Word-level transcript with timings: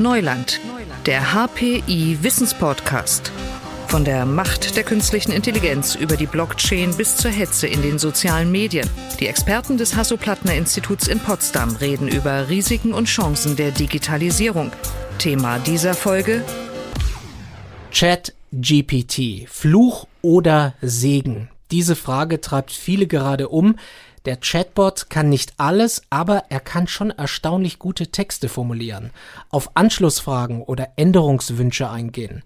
Neuland, 0.00 0.60
der 1.04 1.34
HPI 1.34 2.16
Wissenspodcast. 2.22 3.30
Von 3.86 4.02
der 4.06 4.24
Macht 4.24 4.74
der 4.74 4.82
künstlichen 4.82 5.30
Intelligenz 5.30 5.94
über 5.94 6.16
die 6.16 6.24
Blockchain 6.24 6.96
bis 6.96 7.16
zur 7.16 7.30
Hetze 7.30 7.66
in 7.66 7.82
den 7.82 7.98
sozialen 7.98 8.50
Medien. 8.50 8.88
Die 9.20 9.26
Experten 9.26 9.76
des 9.76 9.96
Hasso-Plattner-Instituts 9.96 11.06
in 11.06 11.20
Potsdam 11.20 11.76
reden 11.76 12.08
über 12.08 12.48
Risiken 12.48 12.94
und 12.94 13.08
Chancen 13.08 13.56
der 13.56 13.72
Digitalisierung. 13.72 14.72
Thema 15.18 15.58
dieser 15.58 15.92
Folge 15.92 16.44
Chat 17.90 18.32
GPT, 18.52 19.46
Fluch 19.50 20.06
oder 20.22 20.72
Segen? 20.80 21.50
Diese 21.70 21.94
Frage 21.94 22.40
treibt 22.40 22.72
viele 22.72 23.06
gerade 23.06 23.50
um. 23.50 23.76
Der 24.26 24.36
Chatbot 24.36 25.08
kann 25.08 25.30
nicht 25.30 25.54
alles, 25.56 26.02
aber 26.10 26.44
er 26.50 26.60
kann 26.60 26.86
schon 26.86 27.10
erstaunlich 27.10 27.78
gute 27.78 28.08
Texte 28.08 28.50
formulieren, 28.50 29.10
auf 29.48 29.70
Anschlussfragen 29.74 30.62
oder 30.62 30.88
Änderungswünsche 30.96 31.88
eingehen. 31.88 32.42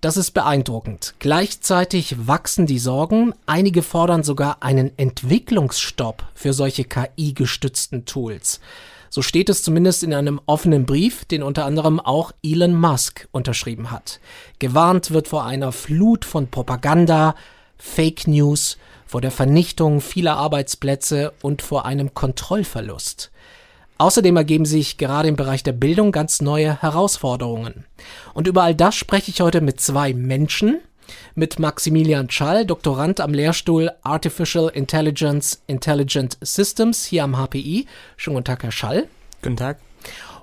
Das 0.00 0.16
ist 0.16 0.30
beeindruckend. 0.30 1.14
Gleichzeitig 1.18 2.26
wachsen 2.26 2.64
die 2.64 2.78
Sorgen, 2.78 3.34
einige 3.44 3.82
fordern 3.82 4.22
sogar 4.22 4.62
einen 4.62 4.96
Entwicklungsstopp 4.96 6.24
für 6.34 6.54
solche 6.54 6.84
KI-gestützten 6.84 8.06
Tools. 8.06 8.60
So 9.10 9.20
steht 9.20 9.50
es 9.50 9.62
zumindest 9.62 10.02
in 10.02 10.14
einem 10.14 10.40
offenen 10.46 10.86
Brief, 10.86 11.26
den 11.26 11.42
unter 11.42 11.66
anderem 11.66 12.00
auch 12.00 12.32
Elon 12.42 12.74
Musk 12.74 13.28
unterschrieben 13.30 13.90
hat. 13.90 14.20
Gewarnt 14.58 15.10
wird 15.10 15.28
vor 15.28 15.44
einer 15.44 15.72
Flut 15.72 16.24
von 16.24 16.48
Propaganda, 16.48 17.34
Fake 17.80 18.28
News, 18.28 18.78
vor 19.06 19.20
der 19.20 19.32
Vernichtung 19.32 20.00
vieler 20.00 20.36
Arbeitsplätze 20.36 21.32
und 21.42 21.62
vor 21.62 21.86
einem 21.86 22.14
Kontrollverlust. 22.14 23.32
Außerdem 23.98 24.36
ergeben 24.36 24.64
sich 24.64 24.98
gerade 24.98 25.28
im 25.28 25.36
Bereich 25.36 25.62
der 25.62 25.72
Bildung 25.72 26.12
ganz 26.12 26.40
neue 26.40 26.80
Herausforderungen. 26.80 27.84
Und 28.32 28.46
über 28.46 28.62
all 28.62 28.74
das 28.74 28.94
spreche 28.94 29.30
ich 29.30 29.40
heute 29.40 29.60
mit 29.60 29.80
zwei 29.80 30.14
Menschen, 30.14 30.80
mit 31.34 31.58
Maximilian 31.58 32.30
Schall, 32.30 32.64
Doktorand 32.64 33.20
am 33.20 33.34
Lehrstuhl 33.34 33.90
Artificial 34.02 34.68
Intelligence 34.68 35.60
Intelligent 35.66 36.38
Systems 36.40 37.04
hier 37.04 37.24
am 37.24 37.36
HPI. 37.36 37.86
Schönen 38.16 38.36
guten 38.36 38.44
Tag, 38.44 38.62
Herr 38.62 38.72
Schall. 38.72 39.08
Guten 39.42 39.56
Tag. 39.56 39.78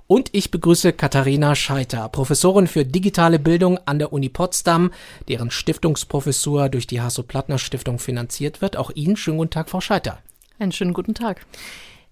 Und 0.07 0.29
ich 0.31 0.51
begrüße 0.51 0.93
Katharina 0.93 1.53
Scheiter, 1.53 2.07
Professorin 2.07 2.67
für 2.67 2.85
digitale 2.85 3.39
Bildung 3.39 3.77
an 3.85 3.99
der 3.99 4.13
Uni 4.13 4.29
Potsdam, 4.29 4.91
deren 5.27 5.51
Stiftungsprofessur 5.51 6.69
durch 6.69 6.87
die 6.87 7.01
Hasso-Plattner-Stiftung 7.01 7.99
finanziert 7.99 8.61
wird. 8.61 8.77
Auch 8.77 8.89
Ihnen 8.91 9.17
schönen 9.17 9.37
guten 9.37 9.51
Tag, 9.51 9.69
Frau 9.69 9.81
Scheiter. 9.81 10.19
Einen 10.59 10.71
schönen 10.71 10.93
guten 10.93 11.13
Tag. 11.13 11.45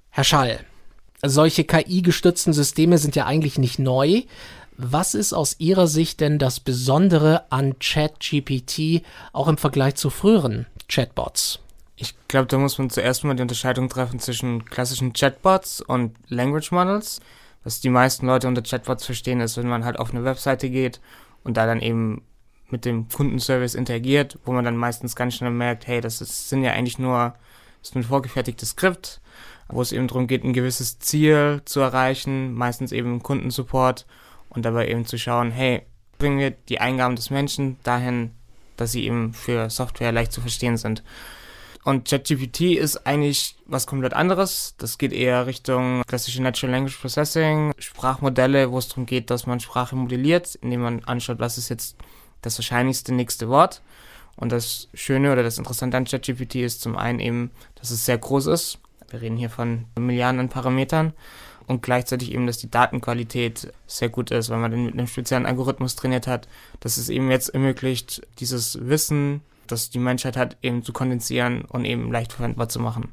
Herr 0.09 0.25
Schall, 0.25 0.59
solche 1.23 1.63
KI-gestützten 1.63 2.51
Systeme 2.51 2.97
sind 2.97 3.15
ja 3.15 3.27
eigentlich 3.27 3.57
nicht 3.57 3.79
neu. 3.79 4.23
Was 4.75 5.13
ist 5.13 5.31
aus 5.31 5.55
Ihrer 5.59 5.87
Sicht 5.87 6.19
denn 6.19 6.37
das 6.37 6.59
Besondere 6.59 7.49
an 7.49 7.79
ChatGPT 7.79 9.03
auch 9.31 9.47
im 9.47 9.57
Vergleich 9.57 9.95
zu 9.95 10.09
früheren 10.09 10.65
Chatbots? 10.89 11.59
Ich 11.95 12.13
glaube, 12.27 12.47
da 12.47 12.57
muss 12.57 12.77
man 12.77 12.89
zuerst 12.89 13.23
mal 13.23 13.35
die 13.35 13.41
Unterscheidung 13.41 13.87
treffen 13.87 14.19
zwischen 14.19 14.65
klassischen 14.65 15.13
Chatbots 15.13 15.79
und 15.79 16.13
Language 16.27 16.73
Models 16.73 17.21
was 17.65 17.81
die 17.81 17.89
meisten 17.89 18.27
Leute 18.27 18.47
unter 18.47 18.61
Chatbots 18.61 19.05
verstehen, 19.05 19.41
ist, 19.41 19.57
wenn 19.57 19.67
man 19.67 19.83
halt 19.83 19.99
auf 19.99 20.11
eine 20.11 20.23
Webseite 20.23 20.69
geht 20.69 21.01
und 21.43 21.57
da 21.57 21.65
dann 21.65 21.81
eben 21.81 22.21
mit 22.69 22.85
dem 22.85 23.09
Kundenservice 23.09 23.75
interagiert, 23.75 24.39
wo 24.45 24.51
man 24.51 24.63
dann 24.63 24.77
meistens 24.77 25.15
ganz 25.15 25.33
schnell 25.35 25.51
merkt, 25.51 25.87
hey, 25.87 25.99
das 25.99 26.21
ist, 26.21 26.49
sind 26.49 26.63
ja 26.63 26.71
eigentlich 26.71 26.99
nur, 26.99 27.33
ist 27.81 27.95
ein 27.95 28.03
vorgefertigtes 28.03 28.69
Skript, 28.69 29.19
wo 29.67 29.81
es 29.81 29.91
eben 29.91 30.07
darum 30.07 30.27
geht, 30.27 30.43
ein 30.43 30.53
gewisses 30.53 30.99
Ziel 30.99 31.61
zu 31.65 31.79
erreichen, 31.79 32.53
meistens 32.53 32.91
eben 32.91 33.21
Kundensupport 33.21 34.05
und 34.49 34.63
dabei 34.63 34.87
eben 34.87 35.05
zu 35.05 35.17
schauen, 35.17 35.51
hey, 35.51 35.81
bringen 36.19 36.39
wir 36.39 36.51
die 36.51 36.79
Eingaben 36.79 37.15
des 37.15 37.31
Menschen 37.31 37.77
dahin, 37.83 38.31
dass 38.77 38.91
sie 38.91 39.05
eben 39.05 39.33
für 39.33 39.71
Software 39.71 40.11
leicht 40.11 40.31
zu 40.31 40.41
verstehen 40.41 40.77
sind. 40.77 41.03
Und 41.85 42.09
ChatGPT 42.09 42.61
ist 42.77 43.05
eigentlich 43.05 43.55
was 43.67 43.85
komplett 43.85 44.15
anderes. 44.15 44.73
Das 44.79 44.97
geht 44.97 45.13
eher 45.13 45.45
Richtung 45.45 46.01
klassische 46.07 46.41
Natural 46.41 46.71
Language 46.71 46.99
Processing, 46.99 47.73
Sprachmodelle, 47.77 48.71
wo 48.71 48.79
es 48.79 48.87
darum 48.87 49.05
geht, 49.05 49.29
dass 49.29 49.45
man 49.45 49.59
Sprache 49.59 49.95
modelliert, 49.95 50.55
indem 50.55 50.81
man 50.81 51.03
anschaut, 51.03 51.37
was 51.37 51.59
ist 51.59 51.69
jetzt 51.69 51.95
das 52.41 52.57
wahrscheinlichste 52.57 53.13
nächste 53.13 53.49
Wort. 53.49 53.83
Und 54.35 54.51
das 54.51 54.89
Schöne 54.95 55.31
oder 55.31 55.43
das 55.43 55.59
Interessante 55.59 55.95
an 55.95 56.05
ChatGPT 56.05 56.55
ist 56.55 56.81
zum 56.81 56.97
einen 56.97 57.19
eben, 57.19 57.51
dass 57.75 57.91
es 57.91 58.03
sehr 58.03 58.17
groß 58.17 58.47
ist. 58.47 58.79
Wir 59.11 59.21
reden 59.21 59.37
hier 59.37 59.51
von 59.51 59.85
Milliarden 59.95 60.39
an 60.39 60.49
Parametern. 60.49 61.13
Und 61.67 61.83
gleichzeitig 61.83 62.31
eben, 62.31 62.47
dass 62.47 62.57
die 62.57 62.69
Datenqualität 62.69 63.71
sehr 63.85 64.09
gut 64.09 64.31
ist, 64.31 64.49
weil 64.49 64.57
man 64.57 64.71
dann 64.71 64.85
mit 64.85 64.95
einem 64.95 65.07
speziellen 65.07 65.45
Algorithmus 65.45 65.95
trainiert 65.95 66.25
hat, 66.25 66.47
dass 66.79 66.97
es 66.97 67.09
eben 67.09 67.29
jetzt 67.29 67.49
ermöglicht, 67.49 68.25
dieses 68.39 68.87
Wissen 68.87 69.41
das 69.67 69.89
die 69.89 69.99
Menschheit 69.99 70.37
hat, 70.37 70.57
eben 70.61 70.83
zu 70.83 70.93
kondensieren 70.93 71.65
und 71.65 71.85
eben 71.85 72.11
leicht 72.11 72.33
verwendbar 72.33 72.69
zu 72.69 72.79
machen. 72.79 73.11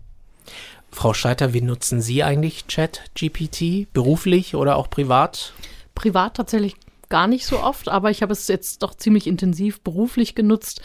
Frau 0.90 1.14
Scheiter, 1.14 1.54
wie 1.54 1.62
nutzen 1.62 2.02
Sie 2.02 2.22
eigentlich 2.22 2.66
Chat-GPT, 2.66 3.92
beruflich 3.92 4.54
oder 4.54 4.76
auch 4.76 4.90
privat? 4.90 5.54
Privat 5.94 6.36
tatsächlich 6.36 6.76
gar 7.08 7.26
nicht 7.26 7.46
so 7.46 7.60
oft, 7.60 7.88
aber 7.88 8.10
ich 8.10 8.22
habe 8.22 8.32
es 8.32 8.48
jetzt 8.48 8.82
doch 8.82 8.94
ziemlich 8.94 9.26
intensiv 9.26 9.80
beruflich 9.80 10.34
genutzt, 10.34 10.82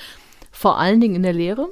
vor 0.51 0.77
allen 0.77 1.01
Dingen 1.01 1.15
in 1.15 1.23
der 1.23 1.33
Lehre. 1.33 1.67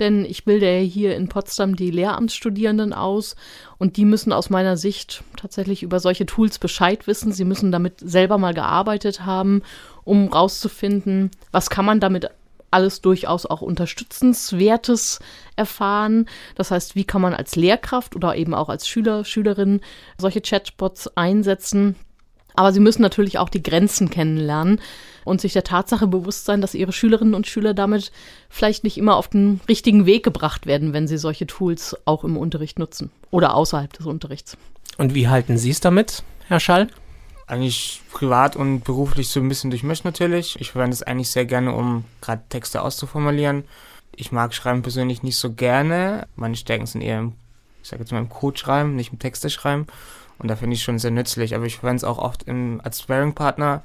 Denn 0.00 0.24
ich 0.24 0.44
bilde 0.44 0.66
ja 0.66 0.80
hier 0.80 1.14
in 1.14 1.28
Potsdam 1.28 1.76
die 1.76 1.90
Lehramtsstudierenden 1.90 2.92
aus 2.92 3.36
und 3.78 3.96
die 3.96 4.04
müssen 4.04 4.32
aus 4.32 4.50
meiner 4.50 4.76
Sicht 4.76 5.22
tatsächlich 5.36 5.84
über 5.84 6.00
solche 6.00 6.26
Tools 6.26 6.58
Bescheid 6.58 7.06
wissen. 7.06 7.32
Sie 7.32 7.44
müssen 7.44 7.70
damit 7.70 8.00
selber 8.00 8.38
mal 8.38 8.54
gearbeitet 8.54 9.24
haben, 9.24 9.62
um 10.02 10.28
rauszufinden, 10.28 11.30
was 11.52 11.70
kann 11.70 11.84
man 11.84 12.00
damit 12.00 12.30
alles 12.74 13.00
durchaus 13.00 13.46
auch 13.46 13.62
Unterstützenswertes 13.62 15.20
erfahren. 15.56 16.26
Das 16.56 16.70
heißt, 16.70 16.96
wie 16.96 17.04
kann 17.04 17.22
man 17.22 17.32
als 17.32 17.56
Lehrkraft 17.56 18.16
oder 18.16 18.36
eben 18.36 18.52
auch 18.52 18.68
als 18.68 18.88
Schüler, 18.88 19.24
Schülerin 19.24 19.80
solche 20.18 20.40
Chatbots 20.40 21.16
einsetzen? 21.16 21.94
Aber 22.56 22.72
sie 22.72 22.80
müssen 22.80 23.02
natürlich 23.02 23.38
auch 23.38 23.48
die 23.48 23.62
Grenzen 23.62 24.10
kennenlernen 24.10 24.80
und 25.24 25.40
sich 25.40 25.52
der 25.52 25.64
Tatsache 25.64 26.06
bewusst 26.06 26.44
sein, 26.44 26.60
dass 26.60 26.74
ihre 26.74 26.92
Schülerinnen 26.92 27.34
und 27.34 27.46
Schüler 27.46 27.74
damit 27.74 28.12
vielleicht 28.48 28.84
nicht 28.84 28.98
immer 28.98 29.16
auf 29.16 29.28
den 29.28 29.60
richtigen 29.68 30.06
Weg 30.06 30.22
gebracht 30.22 30.66
werden, 30.66 30.92
wenn 30.92 31.08
sie 31.08 31.18
solche 31.18 31.46
Tools 31.46 31.96
auch 32.04 32.22
im 32.22 32.36
Unterricht 32.36 32.78
nutzen 32.78 33.10
oder 33.30 33.54
außerhalb 33.54 33.92
des 33.92 34.06
Unterrichts. 34.06 34.56
Und 34.98 35.14
wie 35.14 35.28
halten 35.28 35.58
Sie 35.58 35.70
es 35.70 35.80
damit, 35.80 36.22
Herr 36.46 36.60
Schall? 36.60 36.88
Eigentlich 37.46 38.00
privat 38.12 38.56
und 38.56 38.84
beruflich 38.84 39.28
so 39.28 39.40
ein 39.40 39.48
bisschen 39.48 39.70
durchmischt 39.70 40.04
natürlich. 40.04 40.60
Ich 40.60 40.72
verwende 40.72 40.94
es 40.94 41.02
eigentlich 41.02 41.30
sehr 41.30 41.44
gerne, 41.44 41.74
um 41.74 42.04
gerade 42.20 42.42
Texte 42.48 42.82
auszuformulieren. 42.82 43.64
Ich 44.16 44.32
mag 44.32 44.54
Schreiben 44.54 44.82
persönlich 44.82 45.22
nicht 45.22 45.36
so 45.36 45.52
gerne. 45.52 46.26
Meine 46.36 46.56
Stärken 46.56 46.86
sind 46.86 47.02
eher 47.02 47.18
im, 47.18 47.32
ich 47.82 47.88
sage 47.88 48.02
jetzt 48.02 48.12
mal 48.12 48.18
im 48.18 48.28
Code 48.28 48.58
schreiben, 48.58 48.96
nicht 48.96 49.12
im 49.12 49.18
Texte 49.18 49.50
schreiben. 49.50 49.86
Und 50.38 50.48
da 50.48 50.56
finde 50.56 50.74
ich 50.74 50.82
schon 50.82 50.98
sehr 50.98 51.10
nützlich. 51.10 51.54
Aber 51.54 51.66
ich 51.66 51.76
verwende 51.78 51.98
es 51.98 52.04
auch 52.04 52.18
oft 52.18 52.44
im, 52.44 52.80
als 52.82 53.00
Sparing-Partner, 53.00 53.82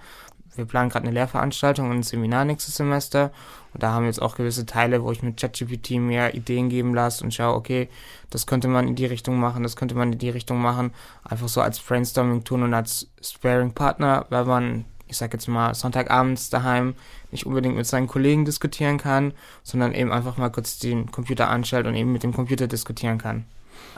wir 0.56 0.66
planen 0.66 0.90
gerade 0.90 1.06
eine 1.06 1.14
Lehrveranstaltung 1.14 1.90
und 1.90 1.98
ein 1.98 2.04
Seminar 2.04 2.46
nächstes 2.46 2.76
Semester. 2.76 3.32
Und 3.74 3.84
da 3.84 3.92
haben 3.92 4.04
wir 4.04 4.08
jetzt 4.08 4.22
auch 4.22 4.36
gewisse 4.36 4.66
Teile, 4.66 5.04
wo 5.04 5.12
ich 5.12 5.22
mit 5.22 5.38
ChatGPT 5.38 5.92
mir 5.92 6.34
Ideen 6.34 6.70
geben 6.70 6.94
lasse 6.94 7.24
und 7.24 7.34
schaue, 7.34 7.56
okay, 7.56 7.90
das 8.30 8.48
könnte 8.48 8.68
man 8.68 8.88
in 8.88 8.96
die 8.96 9.06
Richtung 9.06 9.40
machen, 9.40 9.64
das 9.64 9.76
könnte 9.76 9.96
man 9.96 10.12
in 10.14 10.20
die 10.20 10.30
Richtung 10.30 10.60
machen. 10.60 10.92
Einfach 11.24 11.48
so 11.48 11.62
als 11.62 11.80
Brainstorming 11.80 12.44
tun 12.44 12.64
und 12.64 12.74
als 12.74 13.08
Sparing-Partner, 13.22 14.26
weil 14.30 14.46
man, 14.46 14.86
ich 15.08 15.18
sag 15.18 15.34
jetzt 15.34 15.48
mal, 15.48 15.74
Sonntagabends 15.76 16.50
daheim 16.50 16.96
nicht 17.32 17.46
unbedingt 17.46 17.76
mit 17.76 17.86
seinen 17.86 18.08
Kollegen 18.08 18.46
diskutieren 18.46 18.98
kann, 18.98 19.34
sondern 19.64 19.94
eben 19.94 20.12
einfach 20.12 20.38
mal 20.38 20.50
kurz 20.50 20.80
den 20.80 21.12
Computer 21.12 21.50
anstellt 21.50 21.86
und 21.86 21.96
eben 21.96 22.12
mit 22.12 22.24
dem 22.24 22.34
Computer 22.34 22.68
diskutieren 22.68 23.20
kann. 23.20 23.46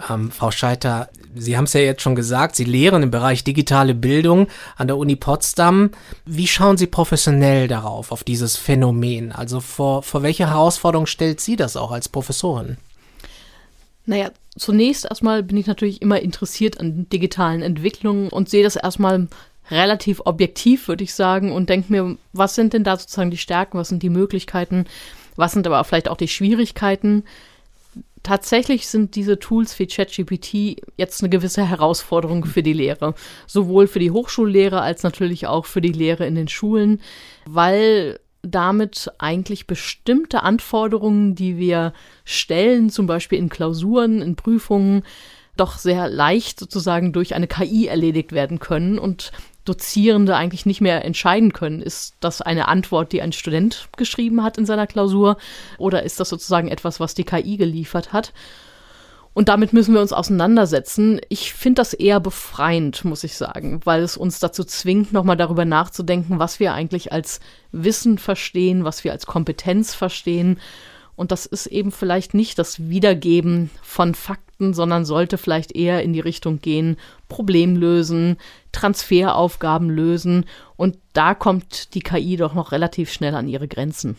Ähm, 0.09 0.31
Frau 0.31 0.52
Scheiter, 0.52 1.09
Sie 1.34 1.56
haben 1.56 1.63
es 1.63 1.74
ja 1.74 1.81
jetzt 1.81 2.02
schon 2.02 2.16
gesagt, 2.16 2.56
Sie 2.56 2.66
lehren 2.66 3.03
im 3.03 3.12
Bereich 3.12 3.44
digitale 3.44 3.94
Bildung 3.94 4.47
an 4.75 4.88
der 4.88 4.97
Uni 4.97 5.16
Potsdam. 5.16 5.92
Wie 6.25 6.48
schauen 6.48 6.77
Sie 6.77 6.88
professionell 6.88 7.68
darauf, 7.68 8.12
auf 8.12 8.24
dieses 8.24 8.57
Phänomen? 8.57 9.31
Also 9.31 9.60
vor, 9.60 10.04
vor 10.04 10.24
welche 10.24 10.50
Herausforderung 10.50 11.06
stellt 11.06 11.39
Sie 11.39 11.56
das 11.56 11.77
auch 11.77 11.92
als 11.92 12.10
Professorin? 12.10 12.77
Naja, 14.06 14.31
zunächst 14.57 15.06
erstmal 15.06 15.44
bin 15.44 15.57
ich 15.57 15.68
natürlich 15.68 16.01
immer 16.01 16.19
interessiert 16.19 16.80
an 16.80 17.07
digitalen 17.10 17.62
Entwicklungen 17.62 18.30
und 18.30 18.50
sehe 18.50 18.63
das 18.63 18.75
erstmal 18.75 19.27
relativ 19.69 20.21
objektiv, 20.25 20.88
würde 20.88 21.04
ich 21.04 21.13
sagen, 21.13 21.51
und 21.51 21.69
denke 21.69 21.92
mir, 21.92 22.18
was 22.33 22.56
sind 22.56 22.74
denn 22.74 22.83
da 22.83 22.98
sozusagen 22.98 23.31
die 23.31 23.38
Stärken, 23.38 23.77
was 23.77 23.89
sind 23.89 24.04
die 24.04 24.10
Möglichkeiten, 24.10 24.86
was 25.36 25.54
sind 25.54 25.66
aber 25.66 25.81
vielleicht 25.83 26.10
auch 26.10 26.18
die 26.18 26.27
Schwierigkeiten 26.27 27.24
tatsächlich 28.23 28.88
sind 28.88 29.15
diese 29.15 29.39
Tools 29.39 29.77
wie 29.79 29.88
ChatGPT 29.88 30.81
jetzt 30.97 31.21
eine 31.21 31.29
gewisse 31.29 31.68
Herausforderung 31.68 32.45
für 32.45 32.63
die 32.63 32.73
Lehre. 32.73 33.13
Sowohl 33.47 33.88
für 33.88 34.00
die 34.00 34.12
Hochschullehre 34.12 34.81
als 34.81 35.03
natürlich 35.03 35.47
auch 35.47 35.65
für 35.65 35.81
die 35.81 35.91
Lehre 35.91 36.25
in 36.25 36.35
den 36.35 36.47
Schulen, 36.47 37.01
weil 37.45 38.19
damit 38.44 39.12
eigentlich 39.19 39.68
bestimmte 39.68 40.44
Anforderungen, 40.44 41.35
die 41.35 41.57
wir 41.57 41.94
stellen, 42.25 42.89
zum 42.89 43.06
Beispiel 43.06 43.38
in 43.38 43.50
Klausuren, 43.50 44.21
in 44.21 44.35
Prüfungen, 44.35 45.03
doch 45.57 45.77
sehr 45.77 46.09
leicht 46.09 46.59
sozusagen 46.59 47.13
durch 47.13 47.35
eine 47.35 47.47
KI 47.47 47.88
erledigt 47.88 48.31
werden 48.31 48.59
können 48.59 48.97
und 48.97 49.31
Dozierende 49.66 50.36
eigentlich 50.36 50.66
nicht 50.66 50.81
mehr 50.81 51.06
entscheiden 51.06 51.54
können. 51.54 51.81
Ist 51.81 52.16
das 52.19 52.42
eine 52.42 52.68
Antwort, 52.68 53.12
die 53.12 53.22
ein 53.22 53.31
Student 53.31 53.90
geschrieben 53.96 54.44
hat 54.44 54.58
in 54.58 54.66
seiner 54.66 54.88
Klausur 54.88 55.38
oder 55.78 56.04
ist 56.04 56.19
das 56.19 56.30
sozusagen 56.30 56.68
etwas, 56.68 57.00
was 57.00 57.13
die 57.13 57.24
KI 57.24 57.58
geliefert 57.58 58.13
hat? 58.13 58.34
Und 59.34 59.48
damit 59.48 59.72
müssen 59.72 59.94
wir 59.94 60.02
uns 60.02 60.12
auseinandersetzen. 60.12 61.22
Ich 61.30 61.54
finde 61.54 61.80
das 61.80 61.94
eher 61.94 62.19
befreiend, 62.19 63.06
muss 63.06 63.24
ich 63.24 63.38
sagen, 63.38 63.80
weil 63.86 64.02
es 64.02 64.18
uns 64.18 64.40
dazu 64.40 64.63
zwingt, 64.66 65.13
nochmal 65.13 65.38
darüber 65.38 65.64
nachzudenken, 65.64 66.40
was 66.40 66.60
wir 66.60 66.74
eigentlich 66.74 67.14
als 67.14 67.40
Wissen 67.72 68.18
verstehen, 68.18 68.84
was 68.84 69.04
wir 69.06 69.14
als 69.14 69.25
Kompetenz 69.25 69.96
verstehen. 69.96 70.60
Und 71.16 71.31
das 71.31 71.46
ist 71.46 71.68
eben 71.68 71.92
vielleicht 71.92 72.34
nicht 72.34 72.60
das 72.60 72.90
Wiedergeben 72.90 73.69
von 73.81 74.16
Fakten, 74.16 74.50
sondern 74.74 75.06
sollte 75.06 75.38
vielleicht 75.38 75.75
eher 75.75 76.04
in 76.04 76.13
die 76.13 76.19
Richtung 76.19 76.60
gehen, 76.60 76.98
Problem 77.28 77.75
lösen, 77.75 78.38
Transferaufgaben 78.72 79.90
lösen. 79.90 80.46
Und 80.78 80.98
da 81.13 81.34
kommt 81.34 81.94
die 81.94 82.02
KI 82.02 82.38
doch 82.38 82.54
noch 82.54 82.72
relativ 82.72 83.12
schnell 83.12 83.36
an 83.36 83.48
ihre 83.48 83.68
Grenzen. 83.68 84.18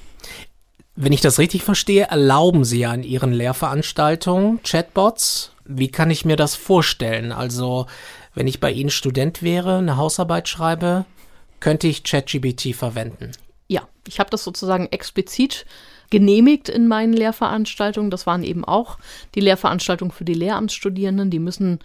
Wenn 0.94 1.12
ich 1.12 1.23
das 1.23 1.39
richtig 1.39 1.62
verstehe, 1.62 2.05
erlauben 2.05 2.65
Sie 2.65 2.81
ja 2.81 2.93
in 2.93 3.03
Ihren 3.03 3.33
Lehrveranstaltungen 3.33 4.62
Chatbots. 4.62 5.53
Wie 5.65 5.89
kann 5.89 6.11
ich 6.11 6.25
mir 6.25 6.37
das 6.37 6.55
vorstellen? 6.55 7.33
Also, 7.33 7.87
wenn 8.35 8.47
ich 8.47 8.61
bei 8.61 8.71
Ihnen 8.71 8.91
Student 8.91 9.43
wäre, 9.43 9.79
eine 9.79 9.97
Hausarbeit 9.97 10.49
schreibe, 10.49 11.06
könnte 11.61 11.87
ich 11.87 12.03
ChatGBT 12.05 12.75
verwenden? 12.75 13.33
Ja, 13.69 13.88
ich 14.06 14.19
habe 14.19 14.29
das 14.29 14.45
sozusagen 14.45 14.87
explizit 14.91 15.65
genehmigt 16.12 16.69
in 16.69 16.88
meinen 16.88 17.14
Lehrveranstaltungen. 17.14 18.11
Das 18.11 18.26
waren 18.26 18.44
eben 18.44 18.67
auch 18.67 18.99
die 19.35 19.41
Lehrveranstaltungen 19.41 20.12
für 20.12 20.26
die 20.26 20.35
Lehramtsstudierenden. 20.35 21.31
Die 21.31 21.38
müssen 21.38 21.79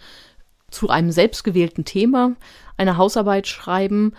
zu 0.70 0.90
einem 0.90 1.10
selbstgewählten 1.10 1.86
Thema 1.86 2.32
eine 2.76 2.98
Hausarbeit 2.98 3.48
schreiben 3.48 4.12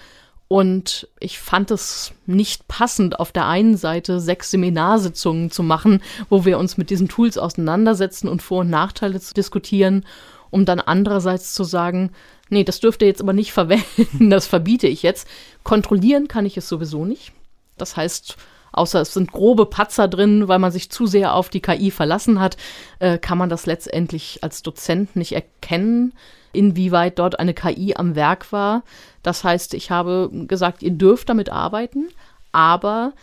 und 0.47 1.07
ich 1.19 1.37
fand 1.37 1.69
es 1.69 2.11
nicht 2.25 2.67
passend, 2.67 3.19
auf 3.19 3.31
der 3.31 3.45
einen 3.45 3.77
Seite 3.77 4.19
sechs 4.19 4.49
Seminarsitzungen 4.49 5.51
zu 5.51 5.61
machen, 5.61 6.01
wo 6.27 6.43
wir 6.43 6.57
uns 6.57 6.75
mit 6.75 6.89
diesen 6.89 7.07
Tools 7.07 7.37
auseinandersetzen 7.37 8.27
und 8.27 8.41
Vor- 8.41 8.61
und 8.61 8.71
Nachteile 8.71 9.19
zu 9.19 9.35
diskutieren, 9.35 10.07
um 10.49 10.65
dann 10.65 10.79
andererseits 10.79 11.53
zu 11.53 11.63
sagen, 11.63 12.13
nee, 12.49 12.63
das 12.63 12.79
dürft 12.79 13.03
ihr 13.03 13.07
jetzt 13.07 13.21
aber 13.21 13.33
nicht 13.33 13.53
verwenden, 13.53 14.29
das 14.31 14.47
verbiete 14.47 14.87
ich 14.87 15.03
jetzt. 15.03 15.27
Kontrollieren 15.61 16.27
kann 16.27 16.47
ich 16.47 16.57
es 16.57 16.67
sowieso 16.67 17.05
nicht. 17.05 17.31
Das 17.77 17.95
heißt, 17.95 18.37
außer 18.71 19.01
es 19.01 19.13
sind 19.13 19.31
grobe 19.31 19.65
Patzer 19.65 20.07
drin, 20.07 20.47
weil 20.47 20.59
man 20.59 20.71
sich 20.71 20.89
zu 20.89 21.05
sehr 21.05 21.33
auf 21.33 21.49
die 21.49 21.61
KI 21.61 21.91
verlassen 21.91 22.39
hat, 22.39 22.57
äh, 22.99 23.17
kann 23.17 23.37
man 23.37 23.49
das 23.49 23.65
letztendlich 23.65 24.43
als 24.43 24.63
Dozent 24.63 25.15
nicht 25.15 25.33
erkennen 25.33 26.13
inwieweit 26.53 27.19
dort 27.19 27.39
eine 27.39 27.53
KI 27.53 27.95
am 27.95 28.15
Werk 28.15 28.51
war. 28.51 28.83
Das 29.23 29.43
heißt, 29.43 29.73
ich 29.73 29.91
habe 29.91 30.29
gesagt, 30.47 30.83
ihr 30.83 30.91
dürft 30.91 31.29
damit 31.29 31.49
arbeiten, 31.49 32.07
aber 32.51 33.13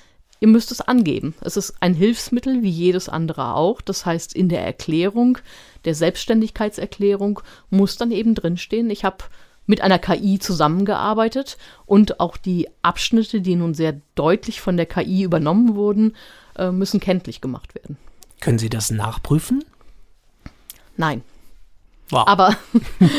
ihr 0.40 0.48
müsst 0.48 0.70
es 0.70 0.80
angeben. 0.80 1.34
Es 1.40 1.56
ist 1.56 1.74
ein 1.80 1.94
Hilfsmittel 1.94 2.62
wie 2.62 2.70
jedes 2.70 3.08
andere 3.08 3.54
auch. 3.54 3.80
Das 3.80 4.06
heißt, 4.06 4.34
in 4.34 4.48
der 4.48 4.64
Erklärung, 4.64 5.38
der 5.84 5.94
Selbstständigkeitserklärung 5.94 7.40
muss 7.70 7.96
dann 7.96 8.10
eben 8.10 8.34
drinstehen, 8.34 8.90
ich 8.90 9.04
habe 9.04 9.24
mit 9.66 9.80
einer 9.80 9.98
KI 9.98 10.38
zusammengearbeitet 10.38 11.58
und 11.84 12.20
auch 12.20 12.36
die 12.36 12.68
Abschnitte, 12.82 13.40
die 13.40 13.56
nun 13.56 13.74
sehr 13.74 14.00
deutlich 14.14 14.60
von 14.60 14.76
der 14.76 14.86
KI 14.86 15.22
übernommen 15.22 15.74
wurden, 15.74 16.16
äh, 16.56 16.70
müssen 16.70 17.00
kenntlich 17.00 17.40
gemacht 17.40 17.74
werden. 17.74 17.96
Können 18.40 18.58
Sie 18.58 18.70
das 18.70 18.90
nachprüfen? 18.90 19.64
Nein. 20.96 21.22
Wow. 22.10 22.24
Aber 22.26 22.56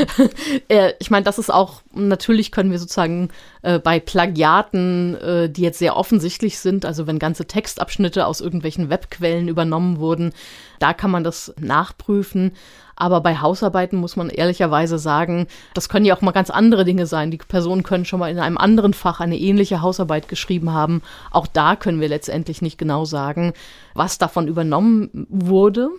äh, 0.70 0.94
ich 1.00 1.12
meine, 1.12 1.26
das 1.26 1.40
ist 1.40 1.52
auch, 1.54 1.82
natürlich 1.94 2.52
können 2.52 2.72
wir 2.72 2.80
sozusagen 2.80 3.30
äh, 3.62 3.80
bei 3.80 4.00
Plagiaten, 4.00 5.16
äh, 5.16 5.50
die 5.50 5.62
jetzt 5.62 5.80
sehr 5.80 5.98
offensichtlich 5.98 6.60
sind, 6.60 6.86
also 6.86 7.06
wenn 7.06 7.20
ganze 7.20 7.46
Textabschnitte 7.46 8.26
aus 8.26 8.40
irgendwelchen 8.40 8.90
Webquellen 8.90 9.50
übernommen 9.50 10.00
wurden, 10.00 10.34
da 10.80 10.94
kann 10.94 11.12
man 11.12 11.26
das 11.26 11.54
nachprüfen. 11.60 12.54
Aber 13.00 13.22
bei 13.22 13.38
Hausarbeiten 13.38 14.00
muss 14.00 14.16
man 14.16 14.30
ehrlicherweise 14.30 14.98
sagen, 14.98 15.48
das 15.76 15.88
können 15.88 16.06
ja 16.06 16.16
auch 16.16 16.22
mal 16.22 16.32
ganz 16.32 16.50
andere 16.50 16.84
Dinge 16.84 17.06
sein. 17.06 17.30
Die 17.30 17.38
Personen 17.38 17.84
können 17.84 18.06
schon 18.06 18.20
mal 18.20 18.32
in 18.32 18.40
einem 18.40 18.58
anderen 18.58 18.94
Fach 18.94 19.20
eine 19.20 19.38
ähnliche 19.38 19.82
Hausarbeit 19.82 20.28
geschrieben 20.28 20.74
haben. 20.74 21.04
Auch 21.30 21.46
da 21.46 21.76
können 21.76 22.02
wir 22.02 22.08
letztendlich 22.08 22.64
nicht 22.64 22.80
genau 22.80 23.06
sagen, 23.06 23.54
was 23.94 24.18
davon 24.18 24.48
übernommen 24.48 25.28
wurde. 25.30 25.90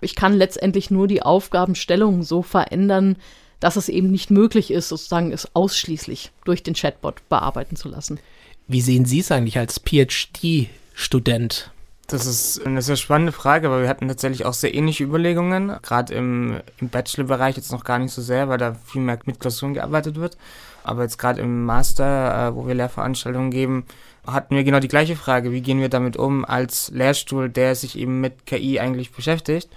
Ich 0.00 0.14
kann 0.14 0.34
letztendlich 0.34 0.90
nur 0.90 1.08
die 1.08 1.22
Aufgabenstellung 1.22 2.22
so 2.22 2.42
verändern, 2.42 3.16
dass 3.60 3.76
es 3.76 3.88
eben 3.88 4.10
nicht 4.10 4.30
möglich 4.30 4.70
ist, 4.70 4.88
sozusagen 4.88 5.32
es 5.32 5.54
ausschließlich 5.54 6.32
durch 6.44 6.62
den 6.62 6.74
Chatbot 6.74 7.26
bearbeiten 7.28 7.76
zu 7.76 7.88
lassen. 7.88 8.20
Wie 8.68 8.80
sehen 8.80 9.04
Sie 9.04 9.20
es 9.20 9.30
eigentlich 9.30 9.58
als 9.58 9.80
PhD-Student? 9.80 11.70
Das 12.08 12.24
ist 12.24 12.64
eine 12.64 12.82
sehr 12.82 12.96
spannende 12.96 13.32
Frage, 13.32 13.68
weil 13.70 13.82
wir 13.82 13.88
hatten 13.88 14.06
tatsächlich 14.06 14.44
auch 14.44 14.52
sehr 14.52 14.74
ähnliche 14.74 15.02
Überlegungen, 15.02 15.76
gerade 15.82 16.14
im, 16.14 16.60
im 16.78 16.88
Bachelor-Bereich 16.88 17.56
jetzt 17.56 17.72
noch 17.72 17.82
gar 17.82 17.98
nicht 17.98 18.12
so 18.12 18.22
sehr, 18.22 18.48
weil 18.48 18.58
da 18.58 18.74
viel 18.74 19.00
mehr 19.00 19.18
mit 19.24 19.40
Klausuren 19.40 19.74
gearbeitet 19.74 20.16
wird. 20.16 20.36
Aber 20.84 21.02
jetzt 21.02 21.18
gerade 21.18 21.40
im 21.40 21.64
Master, 21.64 22.48
äh, 22.48 22.54
wo 22.54 22.68
wir 22.68 22.76
Lehrveranstaltungen 22.76 23.50
geben, 23.50 23.86
hatten 24.26 24.56
wir 24.56 24.64
genau 24.64 24.80
die 24.80 24.88
gleiche 24.88 25.16
Frage. 25.16 25.52
Wie 25.52 25.60
gehen 25.60 25.80
wir 25.80 25.88
damit 25.88 26.16
um 26.16 26.44
als 26.44 26.90
Lehrstuhl, 26.90 27.48
der 27.48 27.74
sich 27.74 27.98
eben 27.98 28.20
mit 28.20 28.46
KI 28.46 28.80
eigentlich 28.80 29.12
beschäftigt? 29.12 29.68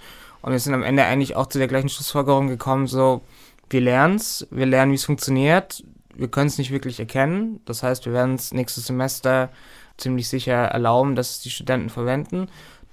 Und 0.42 0.52
wir 0.52 0.58
sind 0.58 0.74
am 0.74 0.82
Ende 0.82 1.04
eigentlich 1.04 1.36
auch 1.36 1.46
zu 1.46 1.58
der 1.58 1.68
gleichen 1.68 1.88
Schlussfolgerung 1.88 2.48
gekommen, 2.48 2.86
so, 2.86 3.20
wir 3.68 3.80
lernen 3.80 4.16
es, 4.16 4.46
wir 4.50 4.66
lernen, 4.66 4.92
wie 4.92 4.96
es 4.96 5.04
funktioniert, 5.04 5.84
wir 6.14 6.28
können 6.28 6.48
es 6.48 6.58
nicht 6.58 6.70
wirklich 6.70 6.98
erkennen. 6.98 7.60
Das 7.64 7.82
heißt, 7.82 8.04
wir 8.06 8.12
werden 8.12 8.34
es 8.34 8.52
nächstes 8.52 8.86
Semester 8.86 9.50
ziemlich 9.96 10.28
sicher 10.28 10.54
erlauben, 10.54 11.14
dass 11.14 11.30
es 11.30 11.40
die 11.40 11.50
Studenten 11.50 11.90
verwenden. 11.90 12.48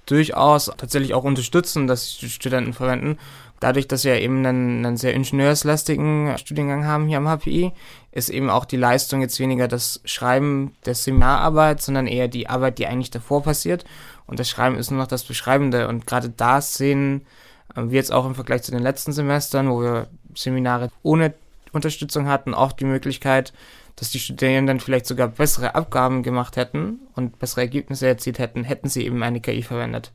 Durchaus 0.06 0.70
tatsächlich 0.76 1.14
auch 1.14 1.24
unterstützen, 1.24 1.86
dass 1.86 2.16
die 2.18 2.30
Studenten 2.30 2.72
verwenden. 2.72 3.18
Dadurch, 3.60 3.88
dass 3.88 4.04
wir 4.04 4.20
eben 4.20 4.46
einen, 4.46 4.86
einen 4.86 4.96
sehr 4.96 5.14
ingenieurslastigen 5.14 6.38
Studiengang 6.38 6.86
haben 6.86 7.08
hier 7.08 7.18
am 7.18 7.26
HPI, 7.26 7.72
ist 8.18 8.28
eben 8.28 8.50
auch 8.50 8.64
die 8.64 8.76
Leistung 8.76 9.20
jetzt 9.20 9.40
weniger 9.40 9.68
das 9.68 10.00
Schreiben 10.04 10.74
der 10.84 10.94
Seminararbeit, 10.94 11.80
sondern 11.80 12.06
eher 12.06 12.28
die 12.28 12.48
Arbeit, 12.48 12.78
die 12.78 12.86
eigentlich 12.86 13.10
davor 13.10 13.42
passiert. 13.42 13.84
Und 14.26 14.38
das 14.38 14.48
Schreiben 14.48 14.76
ist 14.76 14.90
nur 14.90 15.00
noch 15.00 15.06
das 15.06 15.24
Beschreibende. 15.24 15.88
Und 15.88 16.06
gerade 16.06 16.28
da 16.28 16.60
sehen 16.60 17.26
äh, 17.74 17.82
wir 17.84 17.96
jetzt 17.96 18.12
auch 18.12 18.26
im 18.26 18.34
Vergleich 18.34 18.62
zu 18.62 18.72
den 18.72 18.82
letzten 18.82 19.12
Semestern, 19.12 19.70
wo 19.70 19.80
wir 19.80 20.08
Seminare 20.34 20.90
ohne 21.02 21.34
Unterstützung 21.72 22.28
hatten, 22.28 22.54
auch 22.54 22.72
die 22.72 22.84
Möglichkeit, 22.84 23.52
dass 23.96 24.10
die 24.10 24.20
Studierenden 24.20 24.80
vielleicht 24.80 25.06
sogar 25.06 25.28
bessere 25.28 25.74
Abgaben 25.74 26.22
gemacht 26.22 26.56
hätten 26.56 27.00
und 27.14 27.38
bessere 27.38 27.62
Ergebnisse 27.62 28.06
erzielt 28.06 28.38
hätten, 28.38 28.64
hätten 28.64 28.88
sie 28.88 29.04
eben 29.04 29.22
eine 29.22 29.40
KI 29.40 29.62
verwendet. 29.62 30.12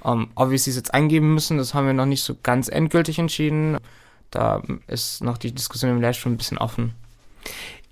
Um, 0.00 0.30
ob 0.34 0.50
wir 0.50 0.58
sie 0.58 0.72
jetzt 0.72 0.92
eingeben 0.92 1.32
müssen, 1.32 1.58
das 1.58 1.74
haben 1.74 1.86
wir 1.86 1.92
noch 1.92 2.06
nicht 2.06 2.24
so 2.24 2.34
ganz 2.42 2.68
endgültig 2.68 3.20
entschieden. 3.20 3.78
Da 4.30 4.62
ist 4.88 5.22
noch 5.22 5.38
die 5.38 5.52
Diskussion 5.52 5.92
im 5.92 6.00
Lehrstuhl 6.00 6.32
ein 6.32 6.36
bisschen 6.36 6.58
offen. 6.58 6.94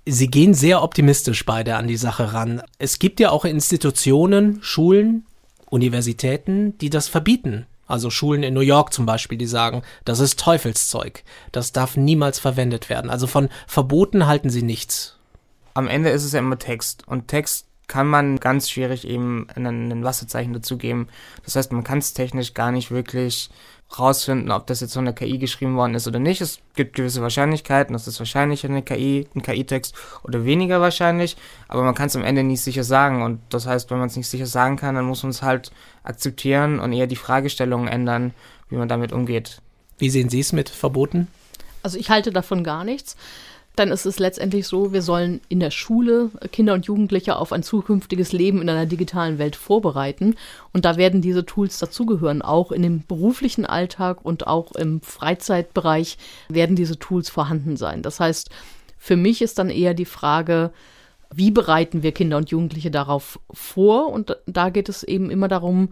Sie 0.05 0.27
gehen 0.27 0.53
sehr 0.53 0.81
optimistisch 0.81 1.45
beide 1.45 1.75
an 1.75 1.87
die 1.87 1.97
Sache 1.97 2.33
ran. 2.33 2.61
Es 2.79 2.97
gibt 2.97 3.19
ja 3.19 3.29
auch 3.29 3.45
Institutionen, 3.45 4.59
Schulen, 4.63 5.25
Universitäten, 5.69 6.77
die 6.79 6.89
das 6.89 7.07
verbieten. 7.07 7.65
Also 7.87 8.09
Schulen 8.09 8.43
in 8.43 8.53
New 8.53 8.61
York 8.61 8.93
zum 8.93 9.05
Beispiel, 9.05 9.37
die 9.37 9.45
sagen, 9.45 9.83
das 10.05 10.19
ist 10.19 10.39
Teufelszeug. 10.39 11.23
Das 11.51 11.71
darf 11.71 11.97
niemals 11.97 12.39
verwendet 12.39 12.89
werden. 12.89 13.11
Also 13.11 13.27
von 13.27 13.49
Verboten 13.67 14.27
halten 14.27 14.49
sie 14.49 14.63
nichts. 14.63 15.17
Am 15.73 15.87
Ende 15.87 16.09
ist 16.09 16.23
es 16.23 16.31
ja 16.31 16.39
immer 16.39 16.57
Text. 16.57 17.07
Und 17.07 17.27
Text 17.27 17.67
kann 17.87 18.07
man 18.07 18.39
ganz 18.39 18.69
schwierig 18.69 19.05
eben 19.05 19.47
ein 19.55 20.03
Wasserzeichen 20.03 20.53
dazugeben. 20.53 21.09
Das 21.43 21.57
heißt, 21.57 21.73
man 21.73 21.83
kann 21.83 21.97
es 21.99 22.13
technisch 22.13 22.53
gar 22.53 22.71
nicht 22.71 22.91
wirklich 22.91 23.49
rausfinden, 23.99 24.51
ob 24.51 24.67
das 24.67 24.79
jetzt 24.81 24.93
von 24.93 25.05
der 25.05 25.13
KI 25.13 25.37
geschrieben 25.37 25.75
worden 25.75 25.95
ist 25.95 26.07
oder 26.07 26.19
nicht. 26.19 26.41
Es 26.41 26.59
gibt 26.75 26.95
gewisse 26.95 27.21
Wahrscheinlichkeiten, 27.21 27.93
das 27.93 28.07
ist 28.07 28.19
wahrscheinlich 28.19 28.65
eine 28.65 28.81
KI, 28.81 29.27
ein 29.35 29.41
KI-Text 29.41 29.95
oder 30.23 30.45
weniger 30.45 30.81
wahrscheinlich, 30.81 31.37
aber 31.67 31.83
man 31.83 31.95
kann 31.95 32.07
es 32.07 32.15
am 32.15 32.23
Ende 32.23 32.43
nicht 32.43 32.61
sicher 32.61 32.83
sagen 32.83 33.21
und 33.21 33.41
das 33.49 33.67
heißt, 33.67 33.91
wenn 33.91 33.99
man 33.99 34.07
es 34.07 34.15
nicht 34.15 34.27
sicher 34.27 34.45
sagen 34.45 34.77
kann, 34.77 34.95
dann 34.95 35.05
muss 35.05 35.23
man 35.23 35.31
es 35.31 35.41
halt 35.41 35.71
akzeptieren 36.03 36.79
und 36.79 36.93
eher 36.93 37.07
die 37.07 37.15
Fragestellungen 37.15 37.87
ändern, 37.87 38.33
wie 38.69 38.75
man 38.75 38.87
damit 38.87 39.11
umgeht. 39.11 39.61
Wie 39.97 40.09
sehen 40.09 40.29
Sie 40.29 40.39
es 40.39 40.53
mit 40.53 40.69
Verboten? 40.69 41.27
Also 41.83 41.97
ich 41.97 42.09
halte 42.09 42.31
davon 42.31 42.63
gar 42.63 42.83
nichts 42.83 43.15
dann 43.75 43.89
ist 43.89 44.05
es 44.05 44.19
letztendlich 44.19 44.67
so, 44.67 44.91
wir 44.91 45.01
sollen 45.01 45.39
in 45.47 45.59
der 45.59 45.71
Schule 45.71 46.29
Kinder 46.51 46.73
und 46.73 46.85
Jugendliche 46.85 47.37
auf 47.37 47.53
ein 47.53 47.63
zukünftiges 47.63 48.33
Leben 48.33 48.61
in 48.61 48.69
einer 48.69 48.85
digitalen 48.85 49.37
Welt 49.37 49.55
vorbereiten. 49.55 50.35
Und 50.73 50.83
da 50.83 50.97
werden 50.97 51.21
diese 51.21 51.45
Tools 51.45 51.79
dazugehören. 51.79 52.41
Auch 52.41 52.71
in 52.71 52.81
dem 52.81 53.05
beruflichen 53.07 53.65
Alltag 53.65 54.23
und 54.23 54.45
auch 54.45 54.73
im 54.73 55.01
Freizeitbereich 55.01 56.17
werden 56.49 56.75
diese 56.75 56.99
Tools 56.99 57.29
vorhanden 57.29 57.77
sein. 57.77 58.01
Das 58.01 58.19
heißt, 58.19 58.49
für 58.97 59.15
mich 59.15 59.41
ist 59.41 59.57
dann 59.57 59.69
eher 59.69 59.93
die 59.93 60.05
Frage, 60.05 60.71
wie 61.33 61.51
bereiten 61.51 62.03
wir 62.03 62.11
Kinder 62.11 62.37
und 62.37 62.49
Jugendliche 62.49 62.91
darauf 62.91 63.39
vor? 63.51 64.09
Und 64.09 64.37
da 64.47 64.69
geht 64.69 64.89
es 64.89 65.03
eben 65.03 65.31
immer 65.31 65.47
darum, 65.47 65.89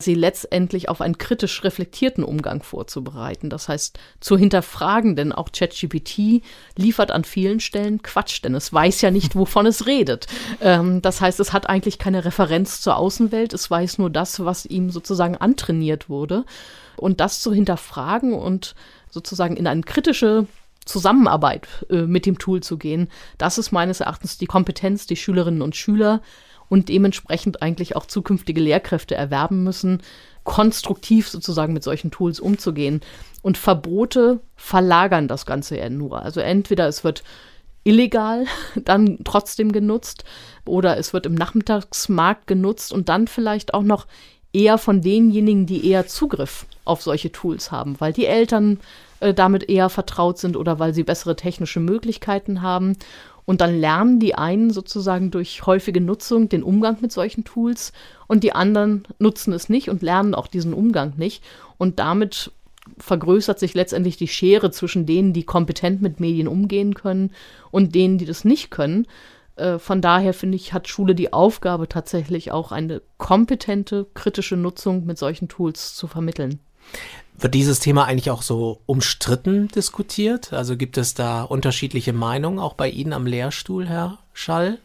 sie 0.00 0.14
letztendlich 0.14 0.88
auf 0.88 1.00
einen 1.00 1.18
kritisch 1.18 1.64
reflektierten 1.64 2.22
Umgang 2.22 2.62
vorzubereiten. 2.62 3.50
Das 3.50 3.68
heißt, 3.68 3.98
zu 4.20 4.38
hinterfragen, 4.38 5.16
denn 5.16 5.32
auch 5.32 5.50
ChatGPT 5.50 6.42
liefert 6.76 7.10
an 7.10 7.24
vielen 7.24 7.58
Stellen 7.58 8.00
Quatsch, 8.02 8.44
denn 8.44 8.54
es 8.54 8.72
weiß 8.72 9.00
ja 9.00 9.10
nicht, 9.10 9.34
wovon 9.34 9.66
es 9.66 9.86
redet. 9.86 10.28
Ähm, 10.60 11.02
das 11.02 11.20
heißt, 11.20 11.40
es 11.40 11.52
hat 11.52 11.68
eigentlich 11.68 11.98
keine 11.98 12.24
Referenz 12.24 12.80
zur 12.80 12.96
Außenwelt, 12.96 13.52
es 13.52 13.70
weiß 13.70 13.98
nur 13.98 14.10
das, 14.10 14.44
was 14.44 14.66
ihm 14.66 14.90
sozusagen 14.90 15.36
antrainiert 15.36 16.08
wurde. 16.08 16.44
Und 16.96 17.20
das 17.20 17.40
zu 17.40 17.52
hinterfragen 17.52 18.34
und 18.34 18.74
sozusagen 19.10 19.56
in 19.56 19.66
eine 19.66 19.82
kritische 19.82 20.46
Zusammenarbeit 20.84 21.66
äh, 21.90 22.02
mit 22.02 22.24
dem 22.24 22.38
Tool 22.38 22.62
zu 22.62 22.78
gehen, 22.78 23.08
das 23.36 23.58
ist 23.58 23.72
meines 23.72 24.00
Erachtens 24.00 24.38
die 24.38 24.46
Kompetenz, 24.46 25.06
die 25.06 25.16
Schülerinnen 25.16 25.62
und 25.62 25.74
Schüler 25.74 26.22
und 26.68 26.88
dementsprechend 26.88 27.62
eigentlich 27.62 27.96
auch 27.96 28.06
zukünftige 28.06 28.60
Lehrkräfte 28.60 29.14
erwerben 29.14 29.64
müssen, 29.64 30.02
konstruktiv 30.44 31.28
sozusagen 31.28 31.72
mit 31.72 31.82
solchen 31.82 32.10
Tools 32.10 32.40
umzugehen. 32.40 33.00
Und 33.42 33.58
Verbote 33.58 34.40
verlagern 34.56 35.28
das 35.28 35.46
Ganze 35.46 35.78
ja 35.78 35.88
nur. 35.90 36.22
Also 36.22 36.40
entweder 36.40 36.88
es 36.88 37.04
wird 37.04 37.22
illegal 37.84 38.46
dann 38.76 39.18
trotzdem 39.24 39.72
genutzt 39.72 40.24
oder 40.64 40.96
es 40.96 41.12
wird 41.12 41.26
im 41.26 41.34
Nachmittagsmarkt 41.34 42.46
genutzt 42.46 42.92
und 42.92 43.08
dann 43.08 43.28
vielleicht 43.28 43.74
auch 43.74 43.82
noch 43.82 44.06
eher 44.52 44.78
von 44.78 45.02
denjenigen, 45.02 45.66
die 45.66 45.86
eher 45.86 46.06
Zugriff 46.06 46.66
auf 46.84 47.02
solche 47.02 47.30
Tools 47.30 47.70
haben, 47.70 47.96
weil 48.00 48.12
die 48.12 48.26
Eltern 48.26 48.80
äh, 49.20 49.34
damit 49.34 49.68
eher 49.68 49.88
vertraut 49.88 50.38
sind 50.38 50.56
oder 50.56 50.78
weil 50.78 50.94
sie 50.94 51.02
bessere 51.02 51.36
technische 51.36 51.80
Möglichkeiten 51.80 52.62
haben. 52.62 52.96
Und 53.48 53.62
dann 53.62 53.80
lernen 53.80 54.20
die 54.20 54.34
einen 54.34 54.68
sozusagen 54.68 55.30
durch 55.30 55.64
häufige 55.64 56.02
Nutzung 56.02 56.50
den 56.50 56.62
Umgang 56.62 56.98
mit 57.00 57.12
solchen 57.12 57.44
Tools 57.44 57.94
und 58.26 58.44
die 58.44 58.52
anderen 58.52 59.04
nutzen 59.18 59.54
es 59.54 59.70
nicht 59.70 59.88
und 59.88 60.02
lernen 60.02 60.34
auch 60.34 60.48
diesen 60.48 60.74
Umgang 60.74 61.14
nicht. 61.16 61.42
Und 61.78 61.98
damit 61.98 62.52
vergrößert 62.98 63.58
sich 63.58 63.72
letztendlich 63.72 64.18
die 64.18 64.28
Schere 64.28 64.70
zwischen 64.70 65.06
denen, 65.06 65.32
die 65.32 65.44
kompetent 65.44 66.02
mit 66.02 66.20
Medien 66.20 66.46
umgehen 66.46 66.92
können 66.92 67.30
und 67.70 67.94
denen, 67.94 68.18
die 68.18 68.26
das 68.26 68.44
nicht 68.44 68.70
können. 68.70 69.06
Äh, 69.56 69.78
von 69.78 70.02
daher 70.02 70.34
finde 70.34 70.56
ich, 70.56 70.74
hat 70.74 70.86
Schule 70.86 71.14
die 71.14 71.32
Aufgabe 71.32 71.88
tatsächlich 71.88 72.52
auch 72.52 72.70
eine 72.70 73.00
kompetente, 73.16 74.08
kritische 74.12 74.58
Nutzung 74.58 75.06
mit 75.06 75.16
solchen 75.16 75.48
Tools 75.48 75.94
zu 75.94 76.06
vermitteln. 76.06 76.60
Wird 77.40 77.54
dieses 77.54 77.78
Thema 77.78 78.04
eigentlich 78.04 78.32
auch 78.32 78.42
so 78.42 78.80
umstritten 78.86 79.68
diskutiert? 79.68 80.52
Also 80.52 80.76
gibt 80.76 80.98
es 80.98 81.14
da 81.14 81.42
unterschiedliche 81.42 82.12
Meinungen 82.12 82.58
auch 82.58 82.74
bei 82.74 82.88
Ihnen 82.88 83.12
am 83.12 83.26
Lehrstuhl, 83.26 83.86
Herr 83.86 84.18
Schall? 84.32 84.78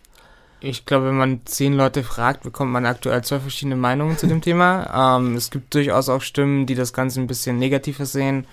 Ich 0.59 0.85
glaube, 0.85 1.07
wenn 1.07 1.17
man 1.17 1.41
zehn 1.45 1.73
Leute 1.73 2.03
fragt, 2.03 2.43
bekommt 2.43 2.71
man 2.71 2.85
aktuell 2.85 3.23
zwei 3.23 3.39
verschiedene 3.39 3.75
Meinungen 3.75 4.19
zu 4.19 4.27
dem 4.27 4.41
Thema. 4.41 5.17
Ähm, 5.17 5.35
es 5.35 5.49
gibt 5.49 5.73
durchaus 5.73 6.09
auch 6.09 6.21
Stimmen, 6.21 6.67
die 6.67 6.75
das 6.75 6.93
Ganze 6.93 7.19
ein 7.19 7.27
bisschen 7.27 7.57
negativer 7.57 8.05
sehen 8.05 8.45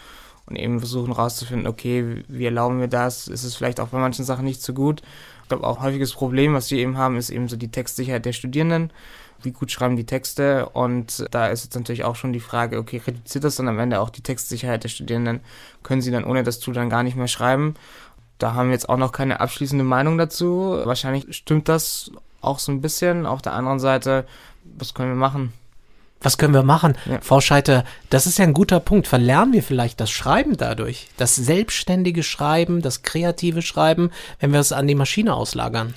und 0.46 0.56
eben 0.56 0.80
versuchen 0.80 1.14
herauszufinden, 1.14 1.68
okay, 1.68 2.24
wie 2.26 2.46
erlauben 2.46 2.80
wir 2.80 2.88
das? 2.88 3.28
Ist 3.28 3.44
es 3.44 3.54
vielleicht 3.54 3.80
auch 3.80 3.88
bei 3.88 3.98
manchen 3.98 4.24
Sachen 4.24 4.46
nicht 4.46 4.62
so 4.62 4.72
gut? 4.72 5.02
Ich 5.42 5.48
glaube, 5.50 5.66
auch 5.66 5.76
ein 5.76 5.84
häufiges 5.84 6.14
Problem, 6.14 6.54
was 6.54 6.70
wir 6.70 6.78
eben 6.78 6.96
haben, 6.96 7.18
ist 7.18 7.28
eben 7.28 7.48
so 7.48 7.56
die 7.56 7.70
Textsicherheit 7.70 8.24
der 8.24 8.32
Studierenden 8.32 8.92
wie 9.42 9.52
gut 9.52 9.70
schreiben 9.70 9.96
die 9.96 10.06
Texte 10.06 10.68
und 10.70 11.26
da 11.30 11.48
ist 11.48 11.64
jetzt 11.64 11.74
natürlich 11.74 12.04
auch 12.04 12.16
schon 12.16 12.32
die 12.32 12.40
Frage, 12.40 12.78
okay, 12.78 13.00
reduziert 13.04 13.44
das 13.44 13.56
dann 13.56 13.68
am 13.68 13.78
Ende 13.78 14.00
auch 14.00 14.10
die 14.10 14.22
Textsicherheit 14.22 14.84
der 14.84 14.88
Studierenden? 14.88 15.40
Können 15.82 16.02
sie 16.02 16.10
dann 16.10 16.24
ohne 16.24 16.42
das 16.42 16.60
Tool 16.60 16.74
dann 16.74 16.90
gar 16.90 17.02
nicht 17.02 17.16
mehr 17.16 17.28
schreiben? 17.28 17.74
Da 18.38 18.54
haben 18.54 18.68
wir 18.68 18.74
jetzt 18.74 18.88
auch 18.88 18.96
noch 18.96 19.12
keine 19.12 19.40
abschließende 19.40 19.84
Meinung 19.84 20.16
dazu. 20.16 20.80
Wahrscheinlich 20.84 21.36
stimmt 21.36 21.68
das 21.68 22.10
auch 22.40 22.58
so 22.58 22.72
ein 22.72 22.80
bisschen. 22.80 23.26
Auf 23.26 23.42
der 23.42 23.52
anderen 23.52 23.78
Seite, 23.78 24.26
was 24.64 24.94
können 24.94 25.10
wir 25.10 25.16
machen? 25.16 25.52
Was 26.22 26.36
können 26.36 26.52
wir 26.52 26.62
machen? 26.62 26.98
Ja. 27.06 27.18
Frau 27.22 27.40
Scheiter, 27.40 27.84
das 28.10 28.26
ist 28.26 28.38
ja 28.38 28.44
ein 28.44 28.52
guter 28.52 28.78
Punkt. 28.78 29.06
Verlernen 29.06 29.54
wir 29.54 29.62
vielleicht 29.62 30.00
das 30.00 30.10
Schreiben 30.10 30.56
dadurch? 30.58 31.08
Das 31.16 31.34
selbstständige 31.34 32.22
Schreiben, 32.22 32.82
das 32.82 33.02
kreative 33.02 33.62
Schreiben, 33.62 34.10
wenn 34.38 34.52
wir 34.52 34.60
es 34.60 34.72
an 34.72 34.86
die 34.86 34.94
Maschine 34.94 35.32
auslagern? 35.32 35.94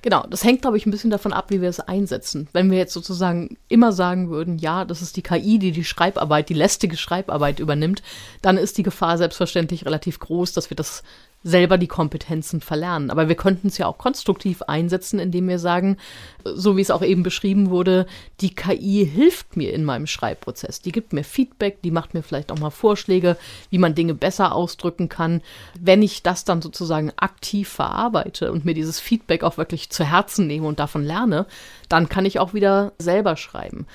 Genau, 0.00 0.24
das 0.30 0.44
hängt, 0.44 0.62
glaube 0.62 0.78
ich, 0.78 0.86
ein 0.86 0.90
bisschen 0.90 1.10
davon 1.10 1.34
ab, 1.34 1.50
wie 1.50 1.60
wir 1.60 1.68
es 1.68 1.80
einsetzen. 1.80 2.48
Wenn 2.54 2.70
wir 2.70 2.78
jetzt 2.78 2.94
sozusagen 2.94 3.58
immer 3.68 3.92
sagen 3.92 4.30
würden, 4.30 4.56
ja, 4.56 4.86
das 4.86 5.02
ist 5.02 5.16
die 5.16 5.22
KI, 5.22 5.58
die 5.58 5.72
die 5.72 5.84
Schreibarbeit, 5.84 6.48
die 6.48 6.54
lästige 6.54 6.96
Schreibarbeit 6.96 7.58
übernimmt, 7.58 8.02
dann 8.40 8.56
ist 8.56 8.78
die 8.78 8.82
Gefahr 8.82 9.18
selbstverständlich 9.18 9.84
relativ 9.84 10.18
groß, 10.20 10.54
dass 10.54 10.70
wir 10.70 10.76
das 10.76 11.02
selber 11.46 11.78
die 11.78 11.86
Kompetenzen 11.86 12.60
verlernen. 12.60 13.08
Aber 13.10 13.28
wir 13.28 13.36
könnten 13.36 13.68
es 13.68 13.78
ja 13.78 13.86
auch 13.86 13.98
konstruktiv 13.98 14.62
einsetzen, 14.62 15.20
indem 15.20 15.46
wir 15.48 15.60
sagen, 15.60 15.96
so 16.44 16.76
wie 16.76 16.80
es 16.80 16.90
auch 16.90 17.02
eben 17.02 17.22
beschrieben 17.22 17.70
wurde, 17.70 18.06
die 18.40 18.52
KI 18.52 19.08
hilft 19.08 19.56
mir 19.56 19.72
in 19.72 19.84
meinem 19.84 20.08
Schreibprozess. 20.08 20.80
Die 20.80 20.90
gibt 20.90 21.12
mir 21.12 21.22
Feedback, 21.22 21.80
die 21.82 21.92
macht 21.92 22.14
mir 22.14 22.24
vielleicht 22.24 22.50
auch 22.50 22.58
mal 22.58 22.70
Vorschläge, 22.70 23.36
wie 23.70 23.78
man 23.78 23.94
Dinge 23.94 24.14
besser 24.14 24.56
ausdrücken 24.56 25.08
kann. 25.08 25.40
Wenn 25.80 26.02
ich 26.02 26.24
das 26.24 26.44
dann 26.44 26.60
sozusagen 26.60 27.12
aktiv 27.16 27.68
verarbeite 27.68 28.50
und 28.50 28.64
mir 28.64 28.74
dieses 28.74 28.98
Feedback 28.98 29.44
auch 29.44 29.56
wirklich 29.56 29.88
zu 29.90 30.04
Herzen 30.04 30.48
nehme 30.48 30.66
und 30.66 30.80
davon 30.80 31.04
lerne, 31.04 31.46
dann 31.88 32.08
kann 32.08 32.26
ich 32.26 32.40
auch 32.40 32.54
wieder 32.54 32.92
selber 32.98 33.36
schreiben. 33.36 33.86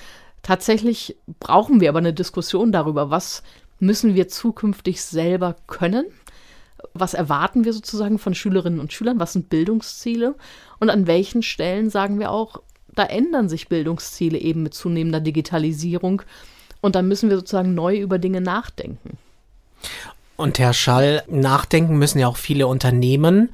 Tatsächlich 0.42 1.16
brauchen 1.38 1.82
wir 1.82 1.90
aber 1.90 1.98
eine 1.98 2.14
Diskussion 2.14 2.72
darüber, 2.72 3.10
was 3.10 3.42
müssen 3.78 4.14
wir 4.14 4.28
zukünftig 4.28 5.02
selber 5.02 5.56
können 5.66 6.06
was 6.94 7.14
erwarten 7.14 7.64
wir 7.64 7.72
sozusagen 7.72 8.18
von 8.18 8.34
Schülerinnen 8.34 8.80
und 8.80 8.92
Schülern, 8.92 9.20
was 9.20 9.32
sind 9.32 9.48
Bildungsziele 9.48 10.34
und 10.80 10.90
an 10.90 11.06
welchen 11.06 11.42
Stellen 11.42 11.90
sagen 11.90 12.18
wir 12.18 12.30
auch, 12.30 12.62
da 12.94 13.04
ändern 13.04 13.48
sich 13.48 13.68
Bildungsziele 13.68 14.38
eben 14.38 14.62
mit 14.62 14.74
zunehmender 14.74 15.20
Digitalisierung 15.20 16.22
und 16.80 16.94
dann 16.94 17.08
müssen 17.08 17.30
wir 17.30 17.36
sozusagen 17.36 17.74
neu 17.74 17.98
über 17.98 18.18
Dinge 18.18 18.40
nachdenken. 18.40 19.16
Und 20.36 20.58
Herr 20.58 20.74
Schall, 20.74 21.22
nachdenken 21.28 21.98
müssen 21.98 22.18
ja 22.18 22.26
auch 22.26 22.36
viele 22.36 22.66
Unternehmen. 22.66 23.50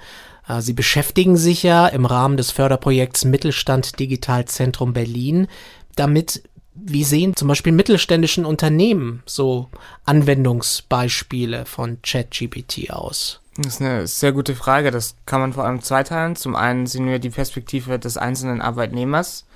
Äh, 0.48 0.60
Sie 0.60 0.72
beschäftigen 0.72 1.36
sich 1.36 1.62
ja 1.62 1.86
im 1.86 2.06
Rahmen 2.06 2.36
des 2.36 2.50
Förderprojekts 2.50 3.24
Mittelstand 3.24 3.98
Digital 3.98 4.46
Zentrum 4.46 4.92
Berlin 4.92 5.48
damit, 5.96 6.42
wie 6.84 7.04
sehen 7.04 7.36
zum 7.36 7.48
Beispiel 7.48 7.72
mittelständischen 7.72 8.44
Unternehmen 8.44 9.22
so 9.26 9.68
Anwendungsbeispiele 10.04 11.64
von 11.66 11.98
ChatGPT 12.02 12.90
aus? 12.90 13.40
Das 13.56 13.74
ist 13.74 13.80
eine 13.80 14.06
sehr 14.06 14.32
gute 14.32 14.54
Frage. 14.54 14.90
Das 14.90 15.16
kann 15.26 15.40
man 15.40 15.52
vor 15.52 15.64
allem 15.64 15.82
zweiteilen. 15.82 16.36
Zum 16.36 16.54
einen 16.54 16.86
sehen 16.86 17.06
wir 17.06 17.18
die 17.18 17.30
Perspektive 17.30 17.98
des 17.98 18.16
einzelnen 18.16 18.60
Arbeitnehmers, 18.60 19.46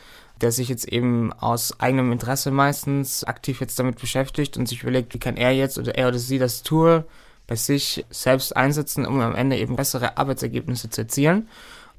der 0.41 0.50
sich 0.50 0.69
jetzt 0.69 0.88
eben 0.88 1.33
aus 1.33 1.79
eigenem 1.79 2.11
Interesse 2.11 2.50
meistens 2.50 3.23
aktiv 3.23 3.61
jetzt 3.61 3.79
damit 3.79 4.00
beschäftigt 4.00 4.57
und 4.57 4.69
sich 4.69 4.83
überlegt, 4.83 5.14
wie 5.14 5.21
kann 5.21 5.37
er 5.37 5.52
jetzt 5.52 5.79
oder 5.79 5.95
er 5.95 6.09
oder 6.09 6.19
sie 6.19 6.38
das 6.38 6.64
Tool 6.64 7.05
bei 7.47 7.55
sich 7.55 8.05
selbst 8.11 8.57
einsetzen, 8.57 9.07
um 9.07 9.21
am 9.21 9.35
Ende 9.35 9.57
eben 9.57 9.76
bessere 9.76 10.17
Arbeitsergebnisse 10.17 10.91
zu 10.91 11.02
erzielen. 11.02 11.49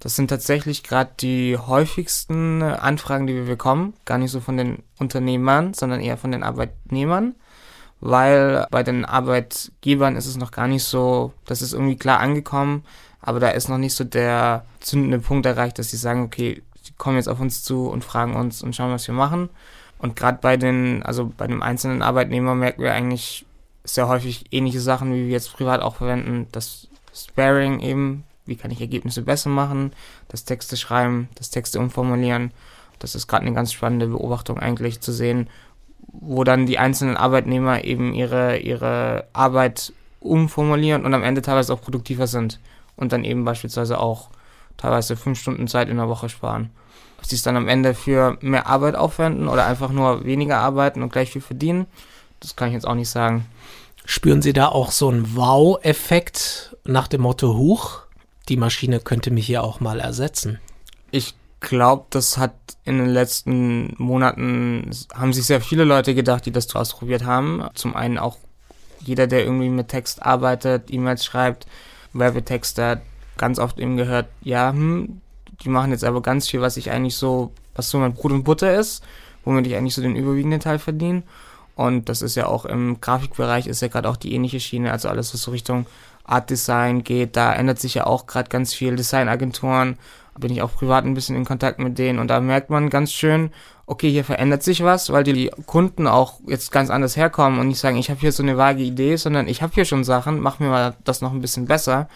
Das 0.04 0.18
sind 0.18 0.28
tatsächlich 0.28 0.84
gerade 0.84 1.12
die 1.22 1.58
häufigsten 1.58 2.62
Anfragen, 2.62 3.26
die 3.26 3.36
wir 3.36 3.46
bekommen. 3.46 3.94
Gar 4.04 4.18
nicht 4.18 4.32
so 4.32 4.42
von 4.42 4.58
den 4.58 4.84
Unternehmern, 5.00 5.74
sondern 5.74 6.02
eher 6.02 6.18
von 6.18 6.34
den 6.34 6.44
Arbeitnehmern. 6.44 7.36
Weil 8.02 8.68
bei 8.70 8.84
den 8.84 9.06
Arbeitgebern 9.06 10.18
ist 10.18 10.26
es 10.26 10.36
noch 10.36 10.52
gar 10.52 10.68
nicht 10.68 10.84
so, 10.84 11.32
das 11.46 11.62
ist 11.62 11.72
irgendwie 11.72 11.96
klar 11.96 12.20
angekommen, 12.20 12.84
aber 13.22 13.40
da 13.40 13.52
ist 13.52 13.70
noch 13.70 13.78
nicht 13.78 13.96
so 13.96 14.04
der 14.04 14.66
zündende 14.82 15.20
Punkt 15.20 15.46
erreicht, 15.46 15.80
dass 15.80 15.92
sie 15.92 15.96
sagen, 15.96 16.24
okay, 16.24 16.62
sie 16.82 16.92
kommen 16.98 17.16
jetzt 17.16 17.30
auf 17.30 17.40
uns 17.40 17.64
zu 17.64 17.88
und 17.88 18.04
fragen 18.04 18.36
uns 18.36 18.62
und 18.62 18.76
schauen, 18.76 18.92
was 18.92 19.08
wir 19.08 19.16
machen. 19.16 19.48
Und 20.00 20.18
gerade 20.18 20.40
bei 20.42 20.58
den, 20.58 21.02
also 21.04 21.32
bei 21.38 21.48
dem 21.48 21.64
einzelnen 21.64 22.02
Arbeitnehmer 22.02 22.56
merken 22.56 22.84
wir 22.84 22.92
eigentlich 22.92 23.46
sehr 23.86 24.10
häufig 24.10 24.48
ähnliche 24.52 24.82
Sachen, 24.82 25.14
wie 25.14 25.28
wir 25.28 25.32
jetzt 25.32 25.54
privat 25.54 25.82
auch 25.82 25.96
verwenden. 25.96 26.48
Das 26.52 26.90
Sparing 27.16 27.80
eben, 27.80 28.26
wie 28.46 28.56
kann 28.56 28.72
ich 28.72 28.82
Ergebnisse 28.82 29.22
besser 29.22 29.50
machen, 29.50 29.94
das 30.28 30.46
Texte 30.46 30.78
schreiben, 30.78 31.30
das 31.36 31.50
Texte 31.50 31.80
umformulieren. 31.80 32.52
Das 33.00 33.16
ist 33.16 33.28
gerade 33.28 33.46
eine 33.46 33.56
ganz 33.56 33.74
spannende 33.74 34.08
Beobachtung 34.08 34.60
eigentlich 34.60 35.02
zu 35.02 35.12
sehen, 35.12 35.50
wo 36.08 36.44
dann 36.44 36.66
die 36.66 36.78
einzelnen 36.78 37.18
Arbeitnehmer 37.18 37.84
eben 37.84 38.14
ihre, 38.14 38.58
ihre 38.58 39.28
Arbeit 39.34 39.94
umformulieren 40.20 41.06
und 41.06 41.14
am 41.14 41.24
Ende 41.24 41.42
teilweise 41.42 41.74
auch 41.74 41.82
produktiver 41.82 42.28
sind 42.28 42.60
und 42.96 43.12
dann 43.12 43.24
eben 43.24 43.46
beispielsweise 43.46 44.00
auch 44.00 44.30
teilweise 44.78 45.16
fünf 45.16 45.40
Stunden 45.40 45.68
Zeit 45.68 45.90
in 45.90 45.98
der 45.98 46.10
Woche 46.10 46.30
sparen. 46.30 46.70
Ob 47.18 47.26
sie 47.26 47.36
es 47.36 47.44
dann 47.44 47.56
am 47.56 47.68
Ende 47.68 47.94
für 47.94 48.38
mehr 48.42 48.68
Arbeit 48.68 48.96
aufwenden 48.96 49.48
oder 49.48 49.66
einfach 49.66 49.92
nur 49.92 50.26
weniger 50.26 50.60
arbeiten 50.60 51.02
und 51.02 51.12
gleich 51.12 51.32
viel 51.32 51.42
verdienen, 51.42 51.88
das 52.40 52.56
kann 52.56 52.68
ich 52.68 52.74
jetzt 52.74 52.88
auch 52.88 52.96
nicht 52.96 53.10
sagen. 53.10 53.46
Spüren 54.06 54.42
Sie 54.42 54.52
da 54.52 54.68
auch 54.68 54.92
so 54.92 55.08
einen 55.08 55.36
Wow-Effekt 55.36 56.76
nach 56.84 57.08
dem 57.08 57.22
Motto, 57.22 57.56
Huch, 57.56 58.02
die 58.50 58.58
Maschine 58.58 59.00
könnte 59.00 59.32
mich 59.32 59.46
hier 59.46 59.64
auch 59.64 59.80
mal 59.80 60.00
ersetzen. 60.00 60.60
Ich 61.12 61.36
glaube, 61.60 62.06
das 62.10 62.38
hat 62.38 62.54
in 62.84 62.98
den 62.98 63.10
letzten 63.10 63.96
Monaten, 63.98 64.90
haben 65.14 65.34
sich 65.34 65.46
sehr 65.46 65.62
viele 65.62 65.86
Leute 65.86 66.14
gedacht, 66.14 66.46
die 66.46 66.52
das 66.52 66.74
ausprobiert 66.76 67.24
haben. 67.24 67.66
Zum 67.74 67.96
einen 67.96 68.18
auch 68.18 68.38
jeder, 69.00 69.28
der 69.28 69.44
irgendwie 69.44 69.70
mit 69.70 69.88
Text 69.88 70.22
arbeitet, 70.24 70.92
E-Mails 70.92 71.26
schreibt, 71.26 71.66
Werbetexter, 72.14 73.02
ganz 73.38 73.60
oft 73.60 73.80
eben 73.80 73.98
gehört, 73.98 74.28
ja, 74.42 74.72
hm, 74.72 75.22
die 75.64 75.70
machen 75.70 75.92
jetzt 75.92 76.04
aber 76.04 76.22
ganz 76.22 76.50
viel, 76.50 76.62
was 76.62 76.78
ich 76.78 76.92
eigentlich 76.92 77.16
so, 77.16 77.52
was 77.76 77.90
so 77.90 77.98
mein 77.98 78.14
Brot 78.14 78.32
und 78.32 78.44
Butter 78.44 78.78
ist, 78.78 79.04
womit 79.46 79.68
ich 79.68 79.76
eigentlich 79.76 79.96
so 79.96 80.02
den 80.02 80.16
überwiegenden 80.16 80.60
Teil 80.60 80.80
verdiene. 80.80 81.24
Und 81.76 82.10
das 82.10 82.22
ist 82.22 82.36
ja 82.36 82.46
auch 82.48 82.66
im 82.66 83.02
Grafikbereich 83.02 83.66
ist 83.68 83.82
ja 83.82 83.88
gerade 83.88 84.10
auch 84.10 84.18
die 84.18 84.34
ähnliche 84.34 84.60
Schiene, 84.60 84.92
also 84.92 85.10
alles, 85.10 85.34
was 85.34 85.42
so 85.42 85.52
Richtung 85.52 85.88
Art 86.24 86.50
Design 86.50 87.04
geht, 87.04 87.36
da 87.36 87.54
ändert 87.54 87.80
sich 87.80 87.96
ja 87.96 88.06
auch 88.06 88.28
gerade 88.28 88.50
ganz 88.50 88.74
viel. 88.74 88.96
Designagenturen, 88.96 89.98
bin 90.40 90.52
ich 90.52 90.62
auch 90.62 90.74
privat 90.74 91.06
ein 91.06 91.14
bisschen 91.14 91.36
in 91.36 91.46
Kontakt 91.46 91.80
mit 91.80 91.98
denen 91.98 92.20
und 92.20 92.28
da 92.28 92.40
merkt 92.40 92.70
man 92.70 92.90
ganz 92.90 93.12
schön, 93.12 93.52
okay, 93.86 94.10
hier 94.10 94.24
verändert 94.24 94.64
sich 94.64 94.84
was, 94.84 95.12
weil 95.12 95.24
die 95.24 95.52
Kunden 95.66 96.08
auch 96.08 96.40
jetzt 96.48 96.72
ganz 96.72 96.90
anders 96.90 97.18
herkommen 97.18 97.60
und 97.60 97.68
nicht 97.68 97.80
sagen, 97.80 97.98
ich 97.98 98.10
habe 98.10 98.20
hier 98.20 98.32
so 98.32 98.44
eine 98.44 98.58
vage 98.58 98.82
Idee, 98.82 99.16
sondern 99.18 99.48
ich 99.48 99.62
habe 99.62 99.74
hier 99.74 99.86
schon 99.86 100.04
Sachen, 100.04 100.40
mach 100.40 100.60
mir 100.60 100.70
mal 100.70 100.96
das 101.04 101.22
noch 101.22 101.34
ein 101.34 101.42
bisschen 101.42 101.66
besser. 101.66 102.08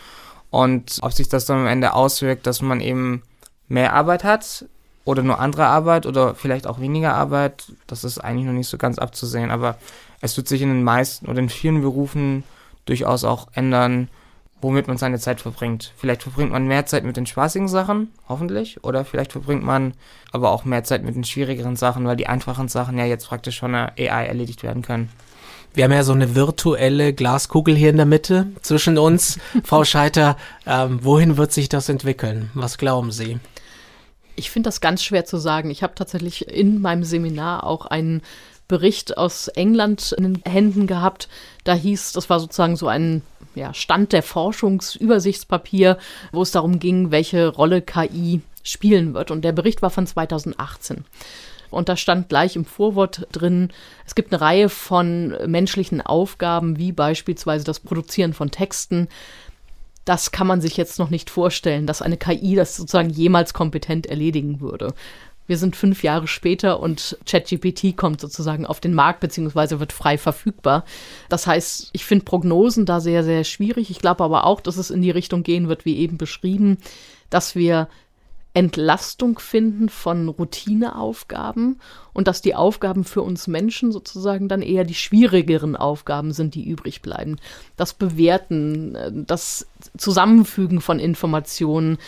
Und 0.49 0.99
ob 1.01 1.11
sich 1.11 1.27
das 1.27 1.45
dann 1.45 1.59
am 1.59 1.67
Ende 1.67 1.93
auswirkt, 1.93 2.47
dass 2.47 2.61
man 2.61 2.79
eben 2.79 3.21
mehr 3.67 3.93
Arbeit 3.93 4.23
hat 4.23 4.65
oder 5.03 5.21
nur 5.21 5.39
andere 5.39 5.65
Arbeit 5.65 6.05
oder 6.05 6.35
vielleicht 6.35 6.67
auch 6.67 6.79
weniger 6.79 7.13
Arbeit, 7.13 7.71
das 7.85 8.03
ist 8.03 8.19
eigentlich 8.19 8.45
noch 8.45 8.53
nicht 8.53 8.69
so 8.69 8.77
ganz 8.77 8.97
abzusehen. 8.97 9.51
Aber 9.51 9.77
es 10.21 10.37
wird 10.37 10.47
sich 10.47 10.61
in 10.61 10.69
den 10.69 10.83
meisten 10.83 11.27
oder 11.27 11.39
in 11.39 11.49
vielen 11.49 11.81
Berufen 11.81 12.43
durchaus 12.87 13.23
auch 13.23 13.47
ändern, 13.53 14.09
womit 14.61 14.87
man 14.87 14.97
seine 14.97 15.19
Zeit 15.19 15.41
verbringt. 15.41 15.93
Vielleicht 15.97 16.23
verbringt 16.23 16.51
man 16.51 16.67
mehr 16.67 16.85
Zeit 16.85 17.03
mit 17.03 17.17
den 17.17 17.25
spaßigen 17.25 17.67
Sachen, 17.67 18.11
hoffentlich, 18.27 18.83
oder 18.83 19.05
vielleicht 19.05 19.31
verbringt 19.31 19.63
man 19.63 19.93
aber 20.31 20.51
auch 20.51 20.65
mehr 20.65 20.83
Zeit 20.83 21.03
mit 21.03 21.15
den 21.15 21.23
schwierigeren 21.23 21.75
Sachen, 21.75 22.05
weil 22.05 22.15
die 22.15 22.27
einfachen 22.27 22.67
Sachen 22.67 22.97
ja 22.97 23.05
jetzt 23.05 23.27
praktisch 23.27 23.59
von 23.59 23.73
der 23.73 23.93
AI 23.97 24.25
erledigt 24.25 24.63
werden 24.63 24.81
können. 24.81 25.09
Wir 25.73 25.83
haben 25.83 25.91
ja 25.91 26.03
so 26.03 26.13
eine 26.13 26.33
virtuelle 26.33 27.13
Glaskugel 27.13 27.75
hier 27.75 27.91
in 27.91 27.97
der 27.97 28.07
Mitte 28.07 28.47
zwischen 28.61 28.97
uns. 28.97 29.37
Frau 29.63 29.83
Scheiter, 29.83 30.35
ähm, 30.65 30.99
wohin 31.03 31.37
wird 31.37 31.51
sich 31.51 31.69
das 31.69 31.87
entwickeln? 31.87 32.49
Was 32.55 32.79
glauben 32.79 33.11
Sie? 33.11 33.37
Ich 34.35 34.49
finde 34.49 34.67
das 34.67 34.81
ganz 34.81 35.03
schwer 35.03 35.25
zu 35.25 35.37
sagen. 35.37 35.69
Ich 35.69 35.83
habe 35.83 35.93
tatsächlich 35.93 36.47
in 36.47 36.81
meinem 36.81 37.03
Seminar 37.03 37.63
auch 37.63 37.85
einen 37.85 38.23
Bericht 38.67 39.17
aus 39.17 39.47
England 39.49 40.11
in 40.11 40.23
den 40.23 40.41
Händen 40.45 40.87
gehabt. 40.87 41.29
Da 41.63 41.73
hieß, 41.73 42.11
das 42.13 42.29
war 42.29 42.39
sozusagen 42.39 42.75
so 42.75 42.87
ein 42.87 43.21
ja, 43.55 43.73
Stand 43.73 44.13
der 44.13 44.23
Forschungsübersichtspapier, 44.23 45.97
wo 46.31 46.41
es 46.41 46.51
darum 46.51 46.79
ging, 46.79 47.11
welche 47.11 47.47
Rolle 47.47 47.81
KI 47.81 48.41
spielen 48.63 49.13
wird. 49.13 49.31
Und 49.31 49.43
der 49.43 49.51
Bericht 49.53 49.81
war 49.81 49.89
von 49.89 50.05
2018. 50.05 51.05
Und 51.69 51.89
da 51.89 51.97
stand 51.97 52.29
gleich 52.29 52.55
im 52.55 52.65
Vorwort 52.65 53.27
drin, 53.31 53.71
es 54.05 54.15
gibt 54.15 54.31
eine 54.31 54.41
Reihe 54.41 54.69
von 54.69 55.35
menschlichen 55.45 56.01
Aufgaben, 56.01 56.77
wie 56.77 56.91
beispielsweise 56.91 57.65
das 57.65 57.79
Produzieren 57.79 58.33
von 58.33 58.51
Texten. 58.51 59.09
Das 60.05 60.31
kann 60.31 60.47
man 60.47 60.61
sich 60.61 60.77
jetzt 60.77 60.99
noch 60.99 61.09
nicht 61.09 61.29
vorstellen, 61.29 61.85
dass 61.85 62.01
eine 62.01 62.15
KI 62.15 62.55
das 62.55 62.77
sozusagen 62.77 63.09
jemals 63.09 63.53
kompetent 63.53 64.05
erledigen 64.05 64.61
würde. 64.61 64.93
Wir 65.47 65.57
sind 65.57 65.75
fünf 65.75 66.03
Jahre 66.03 66.27
später 66.27 66.79
und 66.79 67.17
ChatGPT 67.25 67.95
kommt 67.95 68.21
sozusagen 68.21 68.65
auf 68.65 68.79
den 68.79 68.93
Markt 68.93 69.21
beziehungsweise 69.21 69.79
wird 69.79 69.93
frei 69.93 70.17
verfügbar. 70.17 70.85
Das 71.29 71.47
heißt, 71.47 71.89
ich 71.93 72.05
finde 72.05 72.25
Prognosen 72.25 72.85
da 72.85 72.99
sehr, 72.99 73.23
sehr 73.23 73.43
schwierig. 73.43 73.89
Ich 73.89 73.99
glaube 73.99 74.23
aber 74.23 74.45
auch, 74.45 74.61
dass 74.61 74.77
es 74.77 74.91
in 74.91 75.01
die 75.01 75.11
Richtung 75.11 75.43
gehen 75.43 75.69
wird, 75.69 75.85
wie 75.85 75.97
eben 75.97 76.17
beschrieben, 76.17 76.77
dass 77.29 77.55
wir 77.55 77.87
Entlastung 78.57 79.37
finden 79.37 79.87
von 79.87 80.29
Routineaufgaben 80.29 81.79
und 82.13 82.27
dass 82.27 82.41
die 82.41 82.55
Aufgaben 82.55 83.03
für 83.03 83.21
uns 83.21 83.45
Menschen 83.45 83.91
sozusagen 83.91 84.47
dann 84.47 84.63
eher 84.63 84.83
die 84.83 84.95
schwierigeren 84.95 85.75
Aufgaben 85.75 86.33
sind, 86.33 86.55
die 86.55 86.67
übrig 86.67 87.03
bleiben. 87.03 87.37
Das 87.75 87.93
Bewerten, 87.93 89.25
das 89.27 89.67
Zusammenfügen 89.95 90.81
von 90.81 90.97
Informationen, 90.97 91.99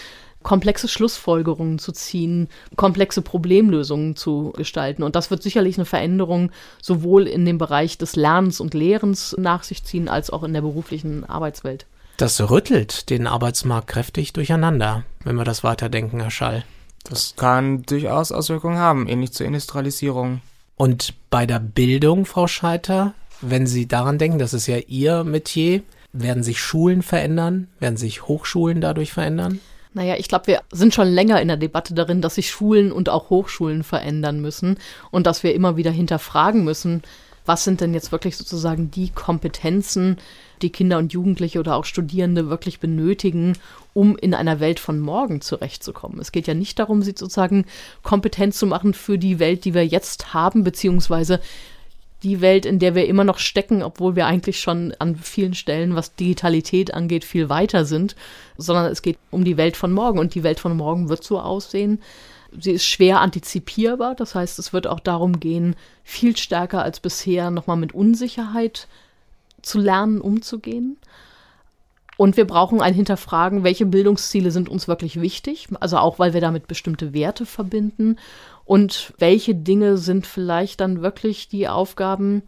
komplexe 0.43 0.88
Schlussfolgerungen 0.88 1.79
zu 1.79 1.91
ziehen, 1.91 2.48
komplexe 2.75 3.22
Problemlösungen 3.22 4.15
zu 4.15 4.53
gestalten. 4.55 5.03
Und 5.03 5.15
das 5.15 5.31
wird 5.31 5.43
sicherlich 5.43 5.77
eine 5.77 5.86
Veränderung 5.86 6.51
sowohl 6.81 7.27
in 7.27 7.46
dem 7.46 7.58
Bereich 7.58 7.98
des 7.98 8.15
Lernens 8.15 8.60
und 8.60 8.74
Lehrens 8.74 9.36
nach 9.38 9.63
sich 9.63 9.84
ziehen, 9.84 10.08
als 10.08 10.29
auch 10.29 10.43
in 10.43 10.53
der 10.53 10.62
beruflichen 10.62 11.25
Arbeitswelt. 11.25 11.86
Das 12.17 12.50
rüttelt 12.50 13.10
den 13.10 13.27
Arbeitsmarkt 13.27 13.88
kräftig 13.88 14.34
durcheinander, 14.34 15.03
wenn 15.24 15.36
wir 15.36 15.46
das 15.46 15.63
weiterdenken, 15.63 16.19
Herr 16.19 16.31
Schall. 16.31 16.63
Das 17.03 17.36
kann 17.38 17.84
durchaus 17.84 18.31
Auswirkungen 18.31 18.77
haben, 18.77 19.08
ähnlich 19.08 19.31
zur 19.31 19.46
Industrialisierung. 19.46 20.42
Und 20.75 21.13
bei 21.29 21.46
der 21.46 21.59
Bildung, 21.59 22.25
Frau 22.25 22.48
Scheiter, 22.48 23.13
wenn 23.42 23.68
Sie 23.68 23.87
daran 23.87 24.18
denken, 24.18 24.40
das 24.40 24.53
ist 24.53 24.68
ja 24.68 24.77
Ihr 24.77 25.24
Metier, 25.24 25.81
werden 26.11 26.44
sich 26.44 26.59
Schulen 26.59 27.01
verändern? 27.01 27.68
Werden 27.79 27.98
sich 27.98 28.27
Hochschulen 28.27 28.81
dadurch 28.81 29.13
verändern? 29.13 29.59
Naja, 29.93 30.15
ich 30.17 30.27
glaube, 30.27 30.47
wir 30.47 30.61
sind 30.71 30.93
schon 30.93 31.07
länger 31.07 31.41
in 31.41 31.47
der 31.47 31.57
Debatte 31.57 31.93
darin, 31.93 32.21
dass 32.21 32.35
sich 32.35 32.51
Schulen 32.51 32.91
und 32.91 33.09
auch 33.09 33.29
Hochschulen 33.29 33.83
verändern 33.83 34.39
müssen 34.39 34.77
und 35.09 35.25
dass 35.25 35.43
wir 35.43 35.55
immer 35.55 35.77
wieder 35.77 35.91
hinterfragen 35.91 36.63
müssen, 36.63 37.01
was 37.45 37.63
sind 37.63 37.81
denn 37.81 37.95
jetzt 37.95 38.11
wirklich 38.11 38.37
sozusagen 38.37 38.91
die 38.91 39.09
Kompetenzen, 39.09 40.17
die 40.61 40.71
Kinder 40.71 40.99
und 40.99 41.13
Jugendliche 41.13 41.59
oder 41.59 41.75
auch 41.75 41.85
Studierende 41.85 42.49
wirklich 42.49 42.79
benötigen, 42.79 43.57
um 43.95 44.15
in 44.17 44.35
einer 44.35 44.59
Welt 44.59 44.79
von 44.79 44.99
morgen 44.99 45.41
zurechtzukommen. 45.41 46.19
Es 46.19 46.31
geht 46.31 46.45
ja 46.45 46.53
nicht 46.53 46.77
darum, 46.77 47.01
sie 47.01 47.15
sozusagen 47.15 47.65
kompetent 48.03 48.53
zu 48.53 48.67
machen 48.67 48.93
für 48.93 49.17
die 49.17 49.39
Welt, 49.39 49.65
die 49.65 49.73
wir 49.73 49.85
jetzt 49.85 50.35
haben, 50.35 50.63
beziehungsweise 50.63 51.39
die 52.24 52.42
Welt, 52.42 52.66
in 52.66 52.79
der 52.79 52.96
wir 52.96 53.08
immer 53.08 53.24
noch 53.24 53.38
stecken, 53.38 53.82
obwohl 53.82 54.16
wir 54.16 54.25
eigentlich 54.25 54.60
schon 54.60 54.94
an 55.00 55.16
vielen 55.16 55.53
Stellen, 55.53 55.96
was 55.96 56.16
Digitalität 56.16 56.94
angeht, 56.94 57.24
viel 57.24 57.50
weiter 57.50 57.86
sind, 57.86 58.16
sondern 58.58 58.88
es 58.92 59.01
geht 59.01 59.18
um 59.32 59.46
die 59.46 59.58
Welt 59.58 59.77
von 59.77 59.92
morgen. 59.92 60.20
Und 60.20 60.36
die 60.36 60.44
Welt 60.44 60.60
von 60.60 60.75
morgen 60.75 61.10
wird 61.10 61.24
so 61.24 61.40
aussehen. 61.40 62.01
Sie 62.60 62.72
ist 62.72 62.86
schwer 62.86 63.22
antizipierbar, 63.22 64.16
das 64.16 64.34
heißt, 64.34 64.58
es 64.60 64.74
wird 64.74 64.88
auch 64.88 65.00
darum 65.00 65.40
gehen, 65.40 65.75
viel 66.03 66.36
stärker 66.36 66.82
als 66.82 67.00
bisher 67.00 67.51
nochmal 67.51 67.77
mit 67.77 67.94
Unsicherheit 67.94 68.88
zu 69.62 69.77
lernen, 69.77 70.20
umzugehen. 70.20 70.98
Und 72.20 72.36
wir 72.36 72.46
brauchen 72.46 72.82
ein 72.82 72.94
Hinterfragen, 72.94 73.64
welche 73.64 73.86
Bildungsziele 73.86 74.51
sind 74.51 74.68
uns 74.68 74.90
wirklich 74.90 75.22
wichtig, 75.22 75.70
also 75.79 75.96
auch 76.00 76.20
weil 76.20 76.34
wir 76.34 76.42
damit 76.42 76.68
bestimmte 76.68 77.14
Werte 77.14 77.46
verbinden 77.46 78.18
und 78.66 79.14
welche 79.20 79.55
Dinge 79.55 79.98
sind 79.98 80.27
vielleicht 80.27 80.82
dann 80.82 81.01
wirklich 81.01 81.48
die 81.48 81.70
Aufgaben, 81.70 82.42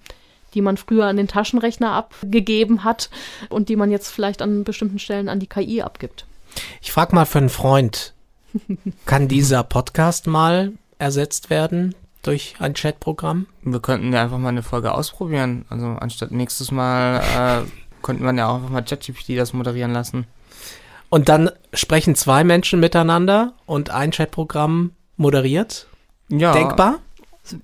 die 0.54 0.62
man 0.62 0.76
früher 0.76 1.06
an 1.06 1.16
den 1.16 1.30
Taschenrechner 1.30 1.94
abgegeben 1.94 2.84
hat 2.84 3.10
und 3.48 3.70
die 3.70 3.78
man 3.78 3.92
jetzt 3.92 4.10
vielleicht 4.10 4.42
an 4.42 4.66
bestimmten 4.66 5.00
Stellen 5.00 5.30
an 5.30 5.40
die 5.40 5.48
KI 5.48 5.82
abgibt. 5.82 6.26
Ich 6.82 6.92
frage 6.92 7.16
mal 7.16 7.24
für 7.24 7.38
einen 7.38 7.48
Freund, 7.48 8.14
kann 9.06 9.30
dieser 9.30 9.64
Podcast 9.64 10.28
mal 10.28 10.74
ersetzt 11.00 11.50
werden 11.50 11.96
durch 12.24 12.56
ein 12.60 12.74
Chatprogramm? 12.74 13.48
Wir 13.62 13.80
könnten 13.80 14.12
ja 14.12 14.22
einfach 14.22 14.38
mal 14.38 14.50
eine 14.50 14.64
Folge 14.64 14.94
ausprobieren. 14.94 15.64
Also 15.70 15.86
anstatt 15.86 16.32
nächstes 16.32 16.72
Mal 16.72 17.66
könnten 18.02 18.24
wir 18.24 18.34
ja 18.34 18.50
auch 18.50 18.56
einfach 18.56 18.70
mal 18.70 18.84
ChatGPT 18.84 19.38
das 19.38 19.54
moderieren 19.54 19.94
lassen. 19.94 20.26
Und 21.10 21.28
dann 21.28 21.52
sprechen 21.74 22.16
zwei 22.16 22.44
Menschen 22.44 22.80
miteinander 22.80 23.54
und 23.66 23.90
ein 23.90 24.12
Chatprogramm 24.12 24.92
moderiert? 25.18 25.88
Ja. 26.30 26.54
Denkbar? 26.54 27.00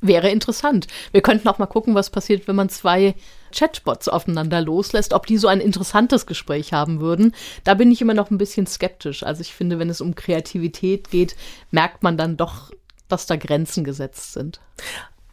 Wäre 0.02 0.30
interessant. 0.30 0.88
Wir 1.12 1.21
könnten 1.21 1.47
auch 1.47 1.60
mal 1.60 1.67
gucken, 1.67 1.95
was 1.95 2.10
passiert, 2.10 2.47
wenn 2.47 2.58
man 2.58 2.67
zwei 2.67 3.15
Chatbots 3.56 4.10
aufeinander 4.10 4.60
loslässt, 4.60 5.13
ob 5.13 5.28
die 5.28 5.38
so 5.38 5.47
ein 5.47 5.62
interessantes 5.62 6.26
Gespräch 6.26 6.73
haben 6.73 7.00
würden. 7.00 7.34
Da 7.63 7.76
bin 7.76 7.91
ich 7.91 8.02
immer 8.02 8.13
noch 8.13 8.32
ein 8.32 8.38
bisschen 8.38 8.67
skeptisch. 8.67 9.23
Also 9.23 9.41
ich 9.41 9.54
finde, 9.54 9.80
wenn 9.80 9.89
es 9.89 10.02
um 10.02 10.15
Kreativität 10.15 11.10
geht, 11.10 11.36
merkt 11.71 12.04
man 12.04 12.17
dann 12.17 12.36
doch, 12.36 12.71
dass 13.08 13.28
da 13.28 13.38
Grenzen 13.38 13.84
gesetzt 13.84 14.34
sind. 14.34 14.60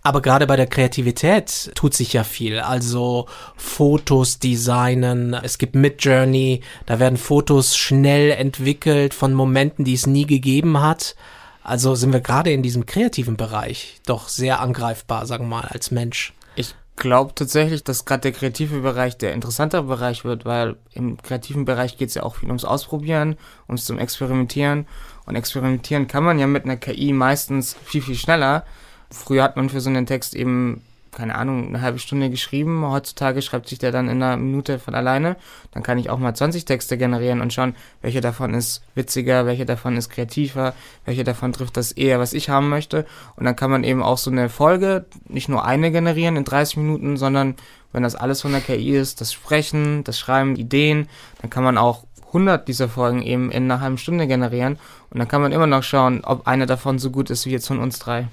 Aber 0.06 0.20
gerade 0.20 0.46
bei 0.46 0.56
der 0.56 0.66
Kreativität 0.66 1.72
tut 1.74 1.94
sich 1.94 2.12
ja 2.12 2.24
viel. 2.24 2.60
Also 2.60 3.26
Fotos 3.56 4.38
designen, 4.38 5.32
es 5.32 5.56
gibt 5.56 5.74
Midjourney, 5.74 6.60
da 6.84 7.00
werden 7.00 7.16
Fotos 7.16 7.74
schnell 7.74 8.30
entwickelt 8.30 9.14
von 9.14 9.32
Momenten, 9.32 9.86
die 9.86 9.94
es 9.94 10.06
nie 10.06 10.26
gegeben 10.26 10.82
hat. 10.82 11.16
Also 11.62 11.94
sind 11.94 12.12
wir 12.12 12.20
gerade 12.20 12.52
in 12.52 12.62
diesem 12.62 12.84
kreativen 12.84 13.38
Bereich 13.38 14.02
doch 14.04 14.28
sehr 14.28 14.60
angreifbar, 14.60 15.24
sagen 15.24 15.44
wir 15.44 15.56
mal, 15.56 15.68
als 15.70 15.90
Mensch. 15.90 16.34
Ich 16.54 16.74
glaube 16.96 17.34
tatsächlich, 17.34 17.82
dass 17.82 18.04
gerade 18.04 18.20
der 18.20 18.32
kreative 18.32 18.80
Bereich 18.80 19.16
der 19.16 19.32
interessantere 19.32 19.84
Bereich 19.84 20.22
wird, 20.22 20.44
weil 20.44 20.76
im 20.92 21.16
kreativen 21.16 21.64
Bereich 21.64 21.96
geht 21.96 22.10
es 22.10 22.14
ja 22.16 22.24
auch 22.24 22.36
viel 22.36 22.48
ums 22.48 22.66
Ausprobieren, 22.66 23.36
ums 23.68 23.86
zum 23.86 23.98
Experimentieren. 23.98 24.86
Und 25.24 25.34
experimentieren 25.34 26.08
kann 26.08 26.24
man 26.24 26.38
ja 26.38 26.46
mit 26.46 26.64
einer 26.64 26.76
KI 26.76 27.14
meistens 27.14 27.74
viel, 27.86 28.02
viel 28.02 28.16
schneller. 28.16 28.66
Früher 29.14 29.42
hat 29.42 29.56
man 29.56 29.70
für 29.70 29.80
so 29.80 29.90
einen 29.90 30.06
Text 30.06 30.34
eben 30.34 30.82
keine 31.14 31.36
Ahnung, 31.36 31.68
eine 31.68 31.80
halbe 31.80 31.98
Stunde 31.98 32.28
geschrieben. 32.28 32.84
Heutzutage 32.86 33.40
schreibt 33.40 33.68
sich 33.68 33.78
der 33.78 33.92
dann 33.92 34.08
in 34.08 34.22
einer 34.22 34.36
Minute 34.36 34.78
von 34.78 34.94
alleine. 34.94 35.36
Dann 35.70 35.82
kann 35.82 35.98
ich 35.98 36.10
auch 36.10 36.18
mal 36.18 36.34
20 36.34 36.64
Texte 36.64 36.98
generieren 36.98 37.40
und 37.40 37.52
schauen, 37.52 37.74
welche 38.02 38.20
davon 38.20 38.52
ist 38.52 38.82
witziger, 38.94 39.46
welche 39.46 39.64
davon 39.64 39.96
ist 39.96 40.10
kreativer, 40.10 40.74
welche 41.04 41.24
davon 41.24 41.52
trifft 41.52 41.76
das 41.76 41.92
eher, 41.92 42.18
was 42.18 42.32
ich 42.32 42.50
haben 42.50 42.68
möchte. 42.68 43.06
Und 43.36 43.44
dann 43.44 43.56
kann 43.56 43.70
man 43.70 43.84
eben 43.84 44.02
auch 44.02 44.18
so 44.18 44.30
eine 44.30 44.48
Folge, 44.48 45.06
nicht 45.28 45.48
nur 45.48 45.64
eine 45.64 45.90
generieren 45.90 46.36
in 46.36 46.44
30 46.44 46.78
Minuten, 46.78 47.16
sondern 47.16 47.54
wenn 47.92 48.02
das 48.02 48.16
alles 48.16 48.42
von 48.42 48.52
der 48.52 48.60
KI 48.60 48.96
ist, 48.96 49.20
das 49.20 49.32
Sprechen, 49.32 50.02
das 50.04 50.18
Schreiben, 50.18 50.56
Ideen, 50.56 51.08
dann 51.40 51.50
kann 51.50 51.64
man 51.64 51.78
auch 51.78 52.04
100 52.28 52.66
dieser 52.66 52.88
Folgen 52.88 53.22
eben 53.22 53.52
in 53.52 53.70
einer 53.70 53.80
halben 53.80 53.98
Stunde 53.98 54.26
generieren. 54.26 54.78
Und 55.10 55.20
dann 55.20 55.28
kann 55.28 55.40
man 55.40 55.52
immer 55.52 55.68
noch 55.68 55.84
schauen, 55.84 56.24
ob 56.24 56.48
eine 56.48 56.66
davon 56.66 56.98
so 56.98 57.10
gut 57.10 57.30
ist 57.30 57.46
wie 57.46 57.50
jetzt 57.50 57.68
von 57.68 57.78
uns 57.78 58.00
drei. 58.00 58.26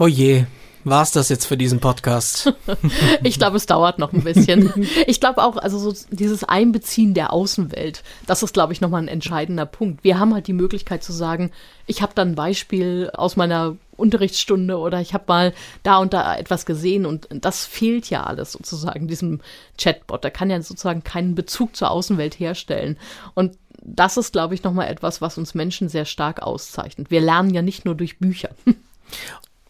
Oh 0.00 0.06
je, 0.06 0.46
war 0.84 1.02
es 1.02 1.10
das 1.10 1.28
jetzt 1.28 1.46
für 1.46 1.56
diesen 1.56 1.80
Podcast? 1.80 2.54
ich 3.24 3.38
glaube, 3.38 3.56
es 3.56 3.66
dauert 3.66 3.98
noch 3.98 4.12
ein 4.12 4.22
bisschen. 4.22 4.72
Ich 5.06 5.20
glaube 5.20 5.42
auch, 5.42 5.56
also 5.56 5.78
so 5.78 6.06
dieses 6.10 6.44
Einbeziehen 6.44 7.14
der 7.14 7.32
Außenwelt, 7.32 8.04
das 8.26 8.42
ist, 8.42 8.54
glaube 8.54 8.72
ich, 8.72 8.80
nochmal 8.80 9.02
ein 9.02 9.08
entscheidender 9.08 9.66
Punkt. 9.66 10.04
Wir 10.04 10.18
haben 10.18 10.34
halt 10.34 10.46
die 10.46 10.52
Möglichkeit 10.52 11.02
zu 11.02 11.12
sagen, 11.12 11.50
ich 11.86 12.00
habe 12.02 12.12
da 12.14 12.22
ein 12.22 12.34
Beispiel 12.34 13.10
aus 13.12 13.36
meiner 13.36 13.76
Unterrichtsstunde 13.96 14.78
oder 14.78 15.00
ich 15.00 15.14
habe 15.14 15.24
mal 15.26 15.54
da 15.82 15.98
und 15.98 16.12
da 16.12 16.36
etwas 16.36 16.64
gesehen 16.64 17.04
und 17.06 17.26
das 17.32 17.64
fehlt 17.64 18.08
ja 18.10 18.24
alles 18.24 18.52
sozusagen, 18.52 19.08
diesem 19.08 19.40
Chatbot. 19.78 20.22
Der 20.22 20.30
kann 20.30 20.50
ja 20.50 20.60
sozusagen 20.62 21.02
keinen 21.02 21.34
Bezug 21.34 21.74
zur 21.74 21.90
Außenwelt 21.90 22.38
herstellen. 22.38 22.96
Und 23.34 23.58
das 23.82 24.16
ist, 24.16 24.32
glaube 24.32 24.54
ich, 24.54 24.62
nochmal 24.62 24.88
etwas, 24.88 25.20
was 25.20 25.38
uns 25.38 25.54
Menschen 25.54 25.88
sehr 25.88 26.04
stark 26.04 26.42
auszeichnet. 26.42 27.10
Wir 27.10 27.20
lernen 27.20 27.50
ja 27.52 27.62
nicht 27.62 27.84
nur 27.84 27.94
durch 27.94 28.18
Bücher. 28.18 28.50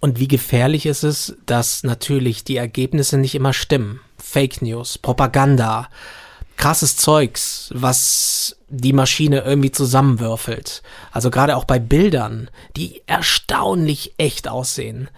Und 0.00 0.20
wie 0.20 0.28
gefährlich 0.28 0.86
ist 0.86 1.02
es, 1.02 1.36
dass 1.46 1.82
natürlich 1.82 2.44
die 2.44 2.56
Ergebnisse 2.56 3.18
nicht 3.18 3.34
immer 3.34 3.52
stimmen. 3.52 4.00
Fake 4.16 4.62
News, 4.62 4.98
Propaganda, 4.98 5.88
krasses 6.56 6.96
Zeugs, 6.96 7.70
was 7.74 8.56
die 8.68 8.92
Maschine 8.92 9.40
irgendwie 9.40 9.72
zusammenwürfelt. 9.72 10.82
Also 11.10 11.30
gerade 11.30 11.56
auch 11.56 11.64
bei 11.64 11.78
Bildern, 11.78 12.50
die 12.76 13.02
erstaunlich 13.06 14.14
echt 14.18 14.48
aussehen. 14.48 15.08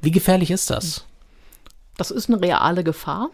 Wie 0.00 0.10
gefährlich 0.10 0.50
ist 0.50 0.70
das? 0.70 1.04
Das 1.96 2.10
ist 2.10 2.28
eine 2.28 2.40
reale 2.40 2.84
Gefahr 2.84 3.30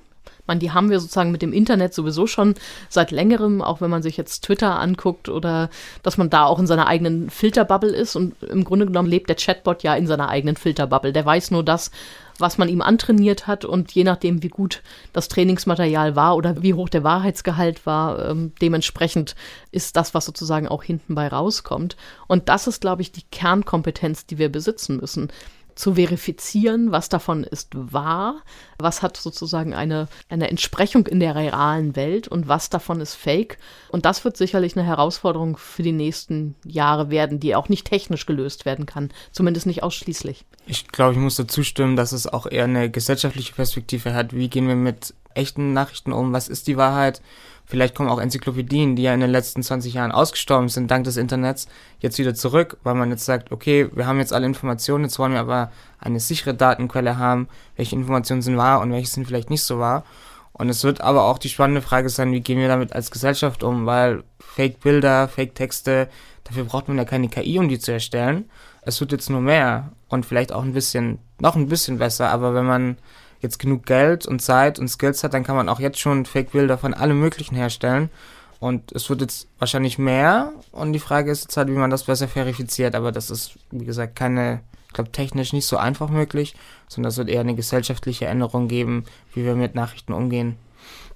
man, 0.47 0.59
die 0.59 0.73
haben 0.73 0.91
wir 0.91 1.01
sozusagen 1.01 1.31
mit 1.31 1.43
dem 1.43 1.53
Internet 1.53 1.95
sowieso 1.95 2.27
schon 2.27 2.55
seit 2.89 3.11
längerem, 3.11 3.63
auch 3.63 3.81
wenn 3.81 3.91
man 3.91 4.03
sich 4.03 4.17
jetzt 4.17 4.45
Twitter 4.45 4.79
anguckt 4.79 5.29
oder 5.29 5.71
dass 6.03 6.19
man 6.19 6.31
da 6.31 6.45
auch 6.45 6.59
in 6.59 6.67
seiner 6.67 6.87
eigenen 6.87 7.31
Filterbubble 7.31 7.95
ist. 7.95 8.17
Und 8.17 8.43
im 8.43 8.65
Grunde 8.65 8.87
genommen 8.87 9.09
lebt 9.09 9.29
der 9.29 9.37
Chatbot 9.37 9.83
ja 9.83 9.95
in 9.95 10.07
seiner 10.07 10.29
eigenen 10.29 10.57
Filterbubble. 10.57 11.13
Der 11.13 11.25
weiß 11.25 11.51
nur 11.51 11.65
das, 11.65 11.91
was 12.39 12.59
man 12.59 12.69
ihm 12.69 12.83
antrainiert 12.83 13.47
hat 13.47 13.65
und 13.65 13.93
je 13.93 14.05
nachdem, 14.05 14.43
wie 14.43 14.49
gut 14.49 14.83
das 15.13 15.29
Trainingsmaterial 15.29 16.17
war 16.17 16.37
oder 16.37 16.63
wie 16.63 16.75
hoch 16.75 16.89
der 16.89 17.05
Wahrheitsgehalt 17.05 17.87
war, 17.87 18.31
ähm, 18.31 18.53
dementsprechend 18.61 19.37
ist 19.71 19.97
das, 19.97 20.15
was 20.15 20.27
sozusagen 20.27 20.69
auch 20.69 20.83
hinten 20.83 21.15
bei 21.15 21.29
rauskommt. 21.29 21.97
Und 22.27 22.49
das 22.49 22.67
ist, 22.67 22.81
glaube 22.81 23.03
ich, 23.03 23.13
die 23.13 23.23
Kernkompetenz, 23.31 24.27
die 24.27 24.39
wir 24.39 24.51
besitzen 24.51 24.97
müssen 24.97 25.29
zu 25.75 25.95
verifizieren, 25.95 26.93
was 26.93 27.09
davon 27.09 27.45
ist 27.45 27.71
wahr, 27.75 28.43
was 28.79 29.03
hat 29.03 29.17
sozusagen 29.17 29.75
eine, 29.75 30.09
eine 30.29 30.51
Entsprechung 30.51 31.07
in 31.07 31.21
der 31.21 31.35
realen 31.35 31.97
Welt 31.97 32.29
und 32.29 32.49
was 32.49 32.71
davon 32.71 33.01
ist 33.01 33.15
fake. 33.15 33.59
Und 33.89 34.05
das 34.05 34.25
wird 34.25 34.37
sicherlich 34.37 34.77
eine 34.77 34.87
Herausforderung 34.87 35.57
für 35.57 35.83
die 35.83 35.93
nächsten 35.93 36.55
Jahre 36.65 37.11
werden, 37.11 37.41
die 37.41 37.55
auch 37.55 37.69
nicht 37.69 37.87
technisch 37.87 38.27
gelöst 38.27 38.65
werden 38.65 38.87
kann, 38.87 39.11
zumindest 39.33 39.67
nicht 39.67 39.83
ausschließlich. 39.83 40.45
Ich 40.67 40.89
glaube, 40.89 41.13
ich 41.13 41.19
muss 41.19 41.37
dazu 41.37 41.63
stimmen, 41.63 41.97
dass 41.97 42.13
es 42.13 42.27
auch 42.27 42.47
eher 42.47 42.65
eine 42.65 42.91
gesellschaftliche 42.91 43.55
Perspektive 43.55 44.15
hat. 44.15 44.35
Wie 44.35 44.49
gehen 44.49 44.69
wir 44.69 44.77
mit 44.77 45.15
echten 45.35 45.73
Nachrichten 45.73 46.13
um? 46.13 46.33
Was 46.33 46.49
ist 46.49 46.67
die 46.67 46.77
Wahrheit? 46.77 47.21
Vielleicht 47.67 47.95
kommen 47.95 48.11
auch 48.11 48.21
Enzyklopädien, 48.21 48.95
die 48.95 49.03
ja 49.03 49.15
in 49.15 49.21
den 49.21 49.31
letzten 49.31 49.63
20 49.63 49.95
Jahren 49.95 50.13
ausgestorben 50.13 50.69
sind, 50.69 50.91
dank 50.91 51.05
des 51.05 51.17
Internets, 51.17 51.67
jetzt 51.99 52.19
wieder 52.19 52.35
zurück, 52.35 52.77
weil 52.83 52.95
man 52.95 53.11
jetzt 53.11 53.25
sagt, 53.25 53.53
okay, 53.53 53.89
wir 53.95 54.07
haben 54.07 54.19
jetzt 54.19 54.35
alle 54.35 54.47
Informationen, 54.47 55.05
jetzt 55.05 55.19
wollen 55.19 55.33
wir 55.33 55.41
aber 55.41 55.71
eine 55.99 56.21
sichere 56.21 56.55
Datenquelle 56.55 57.17
haben, 57.17 57.49
welche 57.77 57.97
Informationen 57.97 58.43
sind 58.43 58.59
wahr 58.59 58.81
und 58.81 58.93
welche 58.93 59.09
sind 59.09 59.27
vielleicht 59.27 59.49
nicht 59.49 59.63
so 59.63 59.79
wahr. 59.79 60.05
Und 60.53 60.69
es 60.69 60.85
wird 60.85 61.01
aber 61.01 61.25
auch 61.25 61.39
die 61.39 61.49
spannende 61.49 61.83
Frage 61.83 62.09
sein, 62.11 62.33
wie 62.33 62.41
gehen 62.41 62.59
wir 62.59 62.69
damit 62.69 62.93
als 62.93 63.11
Gesellschaft 63.11 63.65
um, 63.65 63.87
weil 63.87 64.23
Fake-Bilder, 64.39 65.27
Fake-Texte, 65.27 66.09
dafür 66.45 66.65
braucht 66.65 66.87
man 66.89 66.99
ja 66.99 67.05
keine 67.05 67.29
KI, 67.29 67.59
um 67.59 67.69
die 67.69 67.81
zu 67.81 67.93
erstellen. 67.93 68.49
Es 68.83 69.01
wird 69.01 69.11
jetzt 69.11 69.31
nur 69.31 69.41
mehr 69.41 69.93
und 70.09 70.27
vielleicht 70.27 70.53
auch 70.53 70.63
ein 70.63 70.75
bisschen, 70.75 71.19
noch 71.41 71.57
ein 71.57 71.69
bisschen 71.69 71.99
besser, 71.99 72.29
aber 72.29 72.55
wenn 72.55 72.67
man 72.67 72.99
jetzt 73.45 73.61
genug 73.61 73.87
Geld 73.87 74.27
und 74.27 74.43
Zeit 74.43 74.81
und 74.81 74.89
Skills 74.89 75.23
hat, 75.23 75.35
dann 75.35 75.45
kann 75.45 75.55
man 75.55 75.69
auch 75.69 75.79
jetzt 75.79 76.01
schon 76.01 76.27
Fake-Bilder 76.27 76.79
von 76.79 76.95
allem 76.95 77.21
Möglichen 77.21 77.55
herstellen. 77.55 78.11
Und 78.59 78.93
es 78.93 79.09
wird 79.11 79.21
jetzt 79.21 79.47
wahrscheinlich 79.59 79.99
mehr. 79.99 80.53
Und 80.73 80.93
die 80.93 80.99
Frage 80.99 81.31
ist 81.31 81.43
jetzt 81.43 81.57
halt, 81.57 81.69
wie 81.69 81.73
man 81.73 81.91
das 81.91 82.05
besser 82.05 82.29
verifiziert. 82.29 82.95
Aber 82.95 83.13
das 83.13 83.31
ist, 83.31 83.53
wie 83.71 83.85
gesagt, 83.85 84.17
keine, 84.17 84.61
ich 84.89 84.95
glaube, 84.95 85.13
technisch 85.13 85.53
nicht 85.53 85.67
so 85.67 85.77
einfach 85.77 86.09
möglich, 86.09 86.55
sondern 86.89 87.11
es 87.11 87.19
wird 87.19 87.29
eher 87.29 87.41
eine 87.41 87.55
gesellschaftliche 87.55 88.27
Änderung 88.27 88.67
geben, 88.69 89.05
wie 89.35 89.45
wir 89.45 89.55
mit 89.55 89.75
Nachrichten 89.75 90.13
umgehen. 90.13 90.57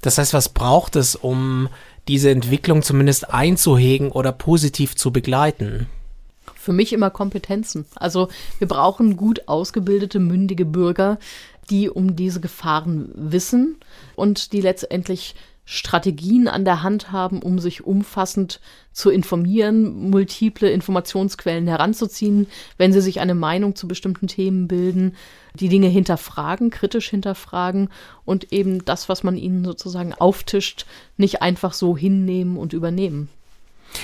Das 0.03 0.19
heißt, 0.19 0.35
was 0.35 0.51
braucht 0.51 0.95
es, 0.97 1.17
um 1.17 1.69
diese 2.07 2.31
Entwicklung 2.31 2.83
zumindest 2.83 3.33
einzuhegen 3.33 4.11
oder 4.11 4.33
positiv 4.33 4.97
zu 4.97 5.12
begleiten? 5.12 5.88
Für 6.55 6.73
mich 6.73 6.93
immer 6.93 7.11
Kompetenzen. 7.11 7.87
Also 7.95 8.29
wir 8.59 8.69
brauchen 8.69 9.17
gut 9.17 9.49
ausgebildete, 9.49 10.19
mündige 10.19 10.64
Bürger, 10.64 11.19
die 11.70 11.88
um 11.88 12.16
diese 12.16 12.40
Gefahren 12.40 13.11
wissen 13.14 13.76
und 14.16 14.52
die 14.52 14.61
letztendlich 14.61 15.35
Strategien 15.70 16.48
an 16.48 16.64
der 16.64 16.83
Hand 16.83 17.12
haben, 17.12 17.42
um 17.42 17.59
sich 17.59 17.85
umfassend 17.85 18.59
zu 18.94 19.11
informieren, 19.11 20.09
multiple 20.09 20.70
Informationsquellen 20.70 21.66
heranzuziehen, 21.66 22.46
wenn 22.78 22.94
sie 22.94 23.02
sich 23.02 23.20
eine 23.20 23.35
Meinung 23.35 23.76
zu 23.76 23.87
bestimmten 23.87 24.28
Themen 24.28 24.66
bilden, 24.66 25.14
die 25.54 25.68
Dinge 25.68 25.88
hinterfragen, 25.88 26.70
kritisch 26.70 27.11
hinterfragen 27.11 27.90
und 28.24 28.50
eben 28.50 28.83
das, 28.87 29.11
was 29.11 29.22
man 29.22 29.37
ihnen 29.37 29.62
sozusagen 29.62 30.14
auftischt, 30.14 30.87
nicht 31.18 31.42
einfach 31.42 31.74
so 31.74 31.98
hinnehmen 31.98 32.57
und 32.57 32.72
übernehmen. 32.72 33.28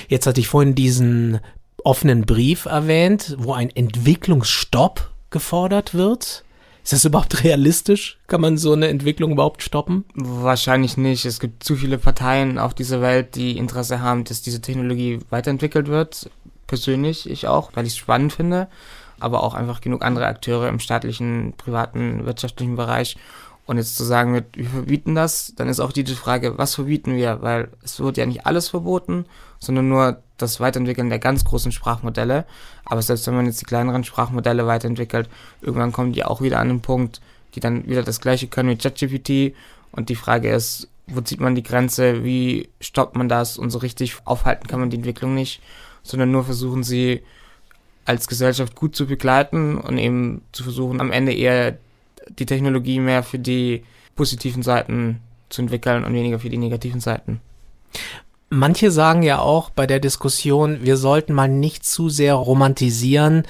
Jetzt 0.07 0.27
hatte 0.27 0.41
ich 0.41 0.47
vorhin 0.47 0.75
diesen 0.75 1.39
offenen 1.83 2.27
Brief 2.27 2.65
erwähnt, 2.65 3.35
wo 3.39 3.53
ein 3.53 3.71
Entwicklungsstopp 3.71 5.09
gefordert 5.31 5.95
wird. 5.95 6.43
Ist 6.85 6.93
das 6.93 7.03
überhaupt 7.03 7.43
realistisch? 7.43 8.19
Kann 8.27 8.41
man 8.41 8.57
so 8.59 8.73
eine 8.73 8.87
Entwicklung 8.89 9.31
überhaupt 9.31 9.63
stoppen? 9.63 10.05
Wahrscheinlich 10.13 10.97
nicht. 10.97 11.25
Es 11.25 11.39
gibt 11.39 11.63
zu 11.63 11.75
viele 11.75 11.97
Parteien 11.97 12.59
auf 12.59 12.75
dieser 12.75 13.01
Welt, 13.01 13.33
die 13.33 13.57
Interesse 13.57 14.01
haben, 14.01 14.23
dass 14.23 14.43
diese 14.43 14.61
Technologie 14.61 15.19
weiterentwickelt 15.31 15.87
wird. 15.87 16.29
Persönlich, 16.67 17.27
ich 17.27 17.47
auch, 17.47 17.71
weil 17.73 17.87
ich 17.87 17.93
es 17.93 17.97
spannend 17.97 18.33
finde. 18.33 18.67
Aber 19.19 19.41
auch 19.41 19.55
einfach 19.55 19.81
genug 19.81 20.03
andere 20.03 20.27
Akteure 20.27 20.69
im 20.69 20.79
staatlichen, 20.79 21.53
privaten, 21.57 22.25
wirtschaftlichen 22.25 22.75
Bereich. 22.75 23.17
Und 23.65 23.77
jetzt 23.77 23.95
zu 23.95 24.03
sagen, 24.03 24.45
wir 24.53 24.69
verbieten 24.69 25.15
das, 25.15 25.53
dann 25.55 25.69
ist 25.69 25.79
auch 25.79 25.91
die 25.91 26.05
Frage, 26.05 26.59
was 26.59 26.75
verbieten 26.75 27.15
wir? 27.15 27.41
Weil 27.41 27.69
es 27.83 27.99
wird 27.99 28.17
ja 28.17 28.27
nicht 28.27 28.45
alles 28.45 28.69
verboten, 28.69 29.25
sondern 29.57 29.89
nur 29.89 30.21
das 30.37 30.59
Weiterentwickeln 30.59 31.09
der 31.09 31.19
ganz 31.19 31.45
großen 31.45 31.71
Sprachmodelle. 31.71 32.45
Aber 32.83 33.01
selbst 33.01 33.27
wenn 33.27 33.35
man 33.35 33.45
jetzt 33.45 33.61
die 33.61 33.65
kleineren 33.65 34.03
Sprachmodelle 34.03 34.67
weiterentwickelt, 34.67 35.29
irgendwann 35.61 35.91
kommen 35.91 36.13
die 36.13 36.23
auch 36.23 36.41
wieder 36.41 36.59
an 36.59 36.69
den 36.69 36.81
Punkt, 36.81 37.21
die 37.55 37.59
dann 37.59 37.87
wieder 37.87 38.03
das 38.03 38.19
gleiche 38.19 38.47
können 38.47 38.69
wie 38.69 38.77
ChatGPT. 38.77 39.55
Und 39.91 40.09
die 40.09 40.15
Frage 40.15 40.51
ist, 40.51 40.89
wo 41.07 41.21
zieht 41.21 41.39
man 41.39 41.55
die 41.55 41.63
Grenze, 41.63 42.23
wie 42.23 42.69
stoppt 42.81 43.15
man 43.15 43.29
das 43.29 43.57
und 43.57 43.69
so 43.69 43.79
richtig 43.79 44.15
aufhalten 44.25 44.67
kann 44.67 44.79
man 44.79 44.89
die 44.89 44.97
Entwicklung 44.97 45.35
nicht, 45.35 45.61
sondern 46.03 46.31
nur 46.31 46.43
versuchen 46.43 46.83
sie 46.83 47.21
als 48.05 48.27
Gesellschaft 48.27 48.75
gut 48.75 48.95
zu 48.95 49.07
begleiten 49.07 49.77
und 49.77 49.97
eben 49.97 50.41
zu 50.51 50.63
versuchen, 50.63 51.01
am 51.01 51.11
Ende 51.11 51.33
eher 51.33 51.77
die 52.39 52.45
Technologie 52.45 52.99
mehr 52.99 53.23
für 53.23 53.39
die 53.39 53.83
positiven 54.15 54.63
Seiten 54.63 55.21
zu 55.49 55.61
entwickeln 55.61 56.03
und 56.03 56.13
weniger 56.13 56.39
für 56.39 56.49
die 56.49 56.57
negativen 56.57 56.99
Seiten. 56.99 57.41
Manche 58.55 58.89
sagen 58.89 59.21
ja 59.21 59.39
auch 59.39 59.69
bei 59.69 59.85
der 59.85 59.99
Diskussion, 59.99 60.79
wir 60.81 60.95
sollten 60.95 61.33
mal 61.33 61.49
nicht 61.49 61.85
zu 61.85 62.07
sehr 62.07 62.35
romantisieren, 62.35 63.43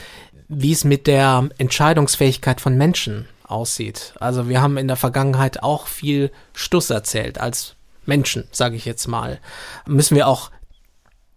wie 0.47 0.71
es 0.71 0.83
mit 0.83 1.05
der 1.05 1.47
Entscheidungsfähigkeit 1.59 2.59
von 2.59 2.75
Menschen 2.75 3.27
aussieht. 3.43 4.15
Also 4.19 4.49
wir 4.49 4.63
haben 4.63 4.77
in 4.77 4.87
der 4.87 4.97
Vergangenheit 4.97 5.61
auch 5.61 5.85
viel 5.85 6.31
Stuss 6.53 6.89
erzählt 6.89 7.39
als 7.39 7.75
Menschen, 8.07 8.47
sage 8.51 8.77
ich 8.77 8.85
jetzt 8.85 9.05
mal. 9.05 9.39
Müssen 9.85 10.15
wir 10.15 10.27
auch 10.27 10.49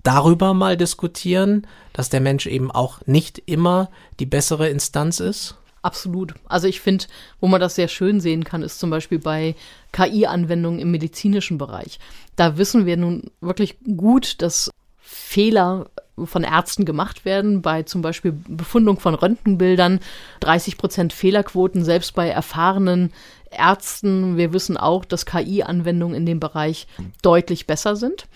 darüber 0.02 0.54
mal 0.54 0.78
diskutieren, 0.78 1.66
dass 1.92 2.08
der 2.08 2.20
Mensch 2.20 2.46
eben 2.46 2.70
auch 2.70 3.00
nicht 3.04 3.42
immer 3.44 3.90
die 4.18 4.26
bessere 4.26 4.70
Instanz 4.70 5.20
ist? 5.20 5.56
Absolut. 5.82 6.34
Also 6.48 6.66
ich 6.66 6.80
finde, 6.80 7.06
wo 7.40 7.46
man 7.46 7.60
das 7.60 7.74
sehr 7.76 7.88
schön 7.88 8.20
sehen 8.20 8.44
kann, 8.44 8.62
ist 8.62 8.80
zum 8.80 8.90
Beispiel 8.90 9.18
bei 9.18 9.54
KI-Anwendungen 9.92 10.80
im 10.80 10.90
medizinischen 10.90 11.58
Bereich. 11.58 11.98
Da 12.36 12.58
wissen 12.58 12.86
wir 12.86 12.96
nun 12.96 13.30
wirklich 13.40 13.78
gut, 13.96 14.42
dass 14.42 14.70
Fehler 15.00 15.90
von 16.24 16.42
Ärzten 16.42 16.84
gemacht 16.84 17.24
werden, 17.24 17.62
bei 17.62 17.84
zum 17.84 18.02
Beispiel 18.02 18.32
Befundung 18.48 18.98
von 18.98 19.14
Röntgenbildern, 19.14 20.00
30 20.40 20.76
Prozent 20.76 21.12
Fehlerquoten, 21.12 21.84
selbst 21.84 22.14
bei 22.14 22.28
erfahrenen 22.28 23.12
Ärzten. 23.50 24.36
Wir 24.36 24.52
wissen 24.52 24.76
auch, 24.76 25.04
dass 25.04 25.26
KI-Anwendungen 25.26 26.16
in 26.16 26.26
dem 26.26 26.40
Bereich 26.40 26.86
deutlich 27.22 27.66
besser 27.66 27.94
sind. 27.96 28.26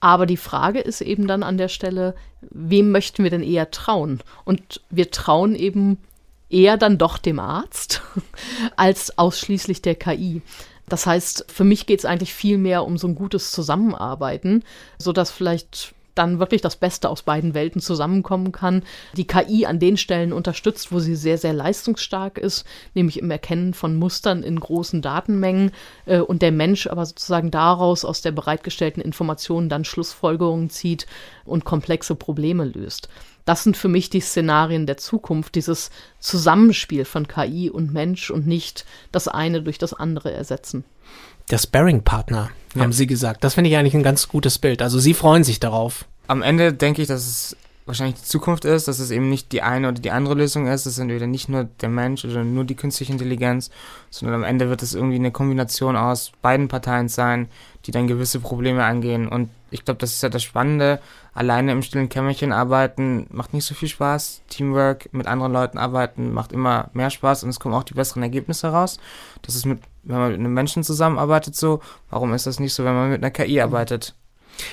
Aber 0.00 0.26
die 0.26 0.36
Frage 0.36 0.80
ist 0.80 1.00
eben 1.00 1.26
dann 1.26 1.42
an 1.42 1.56
der 1.56 1.68
Stelle, 1.68 2.14
wem 2.42 2.92
möchten 2.92 3.24
wir 3.24 3.30
denn 3.30 3.42
eher 3.42 3.70
trauen? 3.70 4.20
Und 4.44 4.82
wir 4.90 5.10
trauen 5.10 5.54
eben 5.54 5.98
eher 6.48 6.76
dann 6.76 6.98
doch 6.98 7.18
dem 7.18 7.38
Arzt 7.38 8.02
als 8.76 9.18
ausschließlich 9.18 9.82
der 9.82 9.94
KI. 9.94 10.42
Das 10.88 11.06
heißt, 11.06 11.46
für 11.48 11.64
mich 11.64 11.86
geht 11.86 11.98
es 11.98 12.04
eigentlich 12.04 12.32
viel 12.32 12.58
mehr 12.58 12.84
um 12.84 12.96
so 12.96 13.08
ein 13.08 13.16
gutes 13.16 13.50
Zusammenarbeiten, 13.50 14.62
sodass 14.98 15.30
vielleicht 15.30 15.94
dann 16.16 16.38
wirklich 16.38 16.62
das 16.62 16.76
Beste 16.76 17.08
aus 17.08 17.22
beiden 17.22 17.54
Welten 17.54 17.80
zusammenkommen 17.80 18.50
kann. 18.50 18.82
Die 19.16 19.26
KI 19.26 19.66
an 19.66 19.78
den 19.78 19.96
Stellen 19.96 20.32
unterstützt, 20.32 20.90
wo 20.90 20.98
sie 20.98 21.14
sehr, 21.14 21.38
sehr 21.38 21.52
leistungsstark 21.52 22.38
ist, 22.38 22.64
nämlich 22.94 23.18
im 23.18 23.30
Erkennen 23.30 23.74
von 23.74 23.96
Mustern 23.96 24.42
in 24.42 24.58
großen 24.58 25.02
Datenmengen 25.02 25.72
äh, 26.06 26.18
und 26.18 26.42
der 26.42 26.52
Mensch 26.52 26.86
aber 26.86 27.04
sozusagen 27.04 27.50
daraus 27.50 28.04
aus 28.04 28.22
der 28.22 28.32
bereitgestellten 28.32 29.02
Information 29.02 29.68
dann 29.68 29.84
Schlussfolgerungen 29.84 30.70
zieht 30.70 31.06
und 31.44 31.64
komplexe 31.64 32.14
Probleme 32.14 32.64
löst. 32.64 33.08
Das 33.46 33.62
sind 33.62 33.76
für 33.76 33.88
mich 33.88 34.10
die 34.10 34.20
Szenarien 34.20 34.86
der 34.86 34.98
Zukunft, 34.98 35.54
dieses 35.54 35.90
Zusammenspiel 36.20 37.06
von 37.06 37.26
KI 37.28 37.70
und 37.70 37.92
Mensch 37.92 38.30
und 38.30 38.46
nicht 38.46 38.84
das 39.12 39.28
eine 39.28 39.62
durch 39.62 39.78
das 39.78 39.94
andere 39.94 40.32
ersetzen. 40.32 40.84
Der 41.50 41.58
Sparring-Partner, 41.58 42.50
ja. 42.74 42.82
haben 42.82 42.92
Sie 42.92 43.06
gesagt. 43.06 43.44
Das 43.44 43.54
finde 43.54 43.70
ich 43.70 43.76
eigentlich 43.76 43.94
ein 43.94 44.02
ganz 44.02 44.28
gutes 44.28 44.58
Bild. 44.58 44.82
Also 44.82 44.98
Sie 44.98 45.14
freuen 45.14 45.44
sich 45.44 45.60
darauf. 45.60 46.06
Am 46.26 46.42
Ende 46.42 46.72
denke 46.72 47.02
ich, 47.02 47.08
dass 47.08 47.24
es 47.24 47.56
wahrscheinlich 47.86 48.16
die 48.16 48.26
Zukunft 48.26 48.64
ist, 48.64 48.88
dass 48.88 48.98
es 48.98 49.12
eben 49.12 49.30
nicht 49.30 49.52
die 49.52 49.62
eine 49.62 49.88
oder 49.88 50.00
die 50.00 50.10
andere 50.10 50.34
Lösung 50.34 50.66
ist. 50.66 50.86
Es 50.86 50.96
sind 50.96 51.08
wieder 51.08 51.28
nicht 51.28 51.48
nur 51.48 51.64
der 51.80 51.88
Mensch 51.88 52.24
oder 52.24 52.42
nur 52.42 52.64
die 52.64 52.74
künstliche 52.74 53.12
Intelligenz, 53.12 53.70
sondern 54.10 54.34
am 54.34 54.44
Ende 54.44 54.68
wird 54.68 54.82
es 54.82 54.94
irgendwie 54.94 55.16
eine 55.16 55.30
Kombination 55.30 55.96
aus 55.96 56.32
beiden 56.42 56.66
Parteien 56.66 57.08
sein, 57.08 57.48
die 57.86 57.92
dann 57.92 58.08
gewisse 58.08 58.40
Probleme 58.40 58.84
angehen. 58.84 59.28
Und 59.28 59.50
ich 59.70 59.84
glaube, 59.84 59.98
das 59.98 60.12
ist 60.12 60.22
ja 60.22 60.28
das 60.28 60.42
Spannende. 60.42 61.00
Alleine 61.36 61.72
im 61.72 61.82
stillen 61.82 62.08
Kämmerchen 62.08 62.50
arbeiten 62.50 63.26
macht 63.28 63.52
nicht 63.52 63.66
so 63.66 63.74
viel 63.74 63.90
Spaß. 63.90 64.40
Teamwork 64.48 65.12
mit 65.12 65.26
anderen 65.26 65.52
Leuten 65.52 65.76
arbeiten 65.76 66.32
macht 66.32 66.50
immer 66.50 66.88
mehr 66.94 67.10
Spaß 67.10 67.44
und 67.44 67.50
es 67.50 67.60
kommen 67.60 67.74
auch 67.74 67.84
die 67.84 67.92
besseren 67.92 68.22
Ergebnisse 68.22 68.68
raus. 68.68 68.96
Das 69.42 69.54
ist 69.54 69.66
mit, 69.66 69.80
wenn 70.04 70.16
man 70.16 70.30
mit 70.30 70.40
einem 70.40 70.54
Menschen 70.54 70.82
zusammenarbeitet 70.82 71.54
so. 71.54 71.80
Warum 72.08 72.32
ist 72.32 72.46
das 72.46 72.58
nicht 72.58 72.72
so, 72.72 72.86
wenn 72.86 72.94
man 72.94 73.10
mit 73.10 73.22
einer 73.22 73.30
KI 73.30 73.60
arbeitet? 73.60 74.14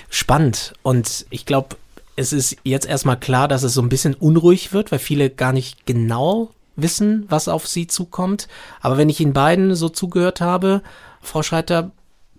Spannend. 0.10 0.74
Und 0.84 1.26
ich 1.32 1.46
glaube, 1.46 1.76
es 2.16 2.32
ist 2.32 2.56
jetzt 2.64 2.88
erstmal 2.88 3.20
klar, 3.20 3.50
dass 3.50 3.64
es 3.64 3.74
so 3.74 3.82
ein 3.82 3.90
bisschen 3.90 4.14
unruhig 4.14 4.72
wird, 4.72 4.94
weil 4.94 5.00
viele 5.00 5.30
gar 5.30 5.52
nicht 5.52 5.86
genau 5.86 6.52
wissen, 6.78 7.26
was 7.28 7.50
auf 7.50 7.68
sie 7.68 7.88
zukommt. 7.88 8.48
Aber 8.80 8.98
wenn 8.98 9.10
ich 9.10 9.20
Ihnen 9.20 9.34
beiden 9.34 9.76
so 9.76 9.90
zugehört 9.90 10.40
habe, 10.40 10.82
Frau 11.22 11.44
Schreiter, 11.44 11.92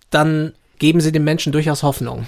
dann 0.09 0.55
geben 0.79 1.03
Sie 1.03 1.13
den 1.13 1.25
Menschen 1.25 1.53
durchaus 1.53 1.83
Hoffnung. 1.83 2.25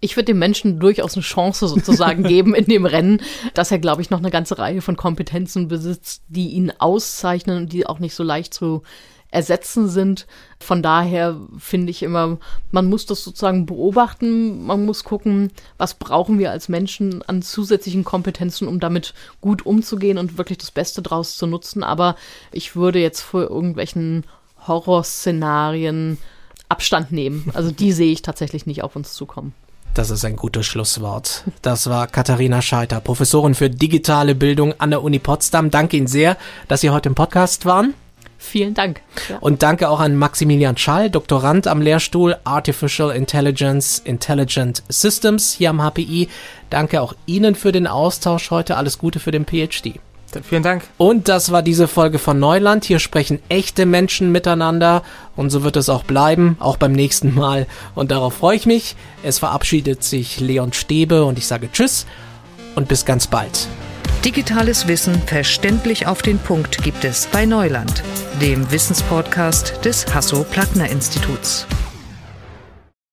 Ich 0.00 0.16
würde 0.16 0.26
dem 0.26 0.38
Menschen 0.38 0.78
durchaus 0.78 1.14
eine 1.14 1.22
Chance 1.22 1.68
sozusagen 1.68 2.22
geben 2.28 2.54
in 2.54 2.66
dem 2.66 2.86
Rennen, 2.86 3.22
dass 3.54 3.70
er, 3.70 3.78
glaube 3.78 4.02
ich, 4.02 4.10
noch 4.10 4.18
eine 4.18 4.30
ganze 4.30 4.58
Reihe 4.58 4.82
von 4.82 4.96
Kompetenzen 4.96 5.68
besitzt, 5.68 6.22
die 6.28 6.50
ihn 6.50 6.72
auszeichnen 6.78 7.56
und 7.56 7.72
die 7.72 7.86
auch 7.86 7.98
nicht 7.98 8.14
so 8.14 8.22
leicht 8.22 8.52
zu 8.52 8.82
ersetzen 9.30 9.88
sind. 9.88 10.26
Von 10.60 10.82
daher 10.82 11.36
finde 11.58 11.90
ich 11.90 12.02
immer, 12.02 12.38
man 12.70 12.86
muss 12.86 13.06
das 13.06 13.22
sozusagen 13.24 13.66
beobachten, 13.66 14.64
man 14.64 14.84
muss 14.86 15.04
gucken, 15.04 15.50
was 15.78 15.94
brauchen 15.94 16.38
wir 16.38 16.50
als 16.50 16.68
Menschen 16.68 17.22
an 17.22 17.42
zusätzlichen 17.42 18.04
Kompetenzen, 18.04 18.68
um 18.68 18.80
damit 18.80 19.14
gut 19.40 19.66
umzugehen 19.66 20.18
und 20.18 20.38
wirklich 20.38 20.58
das 20.58 20.70
Beste 20.70 21.02
draus 21.02 21.36
zu 21.36 21.46
nutzen. 21.46 21.82
Aber 21.82 22.16
ich 22.52 22.76
würde 22.76 22.98
jetzt 22.98 23.20
vor 23.20 23.42
irgendwelchen 23.42 24.24
Horrorszenarien 24.66 26.18
Abstand 26.68 27.12
nehmen. 27.12 27.50
Also 27.54 27.70
die 27.70 27.92
sehe 27.92 28.12
ich 28.12 28.22
tatsächlich 28.22 28.66
nicht 28.66 28.82
auf 28.82 28.96
uns 28.96 29.14
zukommen. 29.14 29.52
Das 29.96 30.10
ist 30.10 30.26
ein 30.26 30.36
gutes 30.36 30.66
Schlusswort. 30.66 31.44
Das 31.62 31.88
war 31.88 32.06
Katharina 32.06 32.60
Scheiter, 32.60 33.00
Professorin 33.00 33.54
für 33.54 33.70
digitale 33.70 34.34
Bildung 34.34 34.74
an 34.78 34.90
der 34.90 35.02
Uni 35.02 35.18
Potsdam. 35.18 35.70
Danke 35.70 35.96
Ihnen 35.96 36.06
sehr, 36.06 36.36
dass 36.68 36.82
Sie 36.82 36.90
heute 36.90 37.08
im 37.08 37.14
Podcast 37.14 37.64
waren. 37.64 37.94
Vielen 38.36 38.74
Dank. 38.74 39.00
Ja. 39.30 39.38
Und 39.38 39.62
danke 39.62 39.88
auch 39.88 40.00
an 40.00 40.14
Maximilian 40.14 40.76
Schall, 40.76 41.08
Doktorand 41.08 41.66
am 41.66 41.80
Lehrstuhl 41.80 42.36
Artificial 42.44 43.10
Intelligence 43.10 43.98
Intelligent 44.04 44.82
Systems 44.90 45.54
hier 45.54 45.70
am 45.70 45.80
HPI. 45.80 46.28
Danke 46.68 47.00
auch 47.00 47.14
Ihnen 47.24 47.54
für 47.54 47.72
den 47.72 47.86
Austausch 47.86 48.50
heute. 48.50 48.76
Alles 48.76 48.98
Gute 48.98 49.18
für 49.18 49.30
den 49.30 49.46
PhD. 49.46 49.98
Vielen 50.42 50.62
Dank. 50.62 50.82
Und 50.98 51.28
das 51.28 51.50
war 51.50 51.62
diese 51.62 51.88
Folge 51.88 52.18
von 52.18 52.38
Neuland. 52.38 52.84
Hier 52.84 52.98
sprechen 52.98 53.38
echte 53.48 53.86
Menschen 53.86 54.32
miteinander 54.32 55.02
und 55.34 55.50
so 55.50 55.62
wird 55.62 55.76
es 55.76 55.88
auch 55.88 56.04
bleiben, 56.04 56.56
auch 56.60 56.76
beim 56.76 56.92
nächsten 56.92 57.34
Mal. 57.34 57.66
Und 57.94 58.10
darauf 58.10 58.34
freue 58.34 58.56
ich 58.56 58.66
mich. 58.66 58.96
Es 59.22 59.38
verabschiedet 59.38 60.02
sich 60.02 60.40
Leon 60.40 60.72
Stäbe 60.72 61.24
und 61.24 61.38
ich 61.38 61.46
sage 61.46 61.70
Tschüss 61.72 62.06
und 62.74 62.88
bis 62.88 63.04
ganz 63.04 63.26
bald. 63.26 63.68
Digitales 64.24 64.88
Wissen 64.88 65.22
verständlich 65.22 66.06
auf 66.06 66.20
den 66.20 66.38
Punkt 66.38 66.82
gibt 66.82 67.04
es 67.04 67.26
bei 67.26 67.46
Neuland, 67.46 68.02
dem 68.40 68.70
Wissenspodcast 68.70 69.84
des 69.84 70.12
Hasso-Plattner-Instituts. 70.12 71.66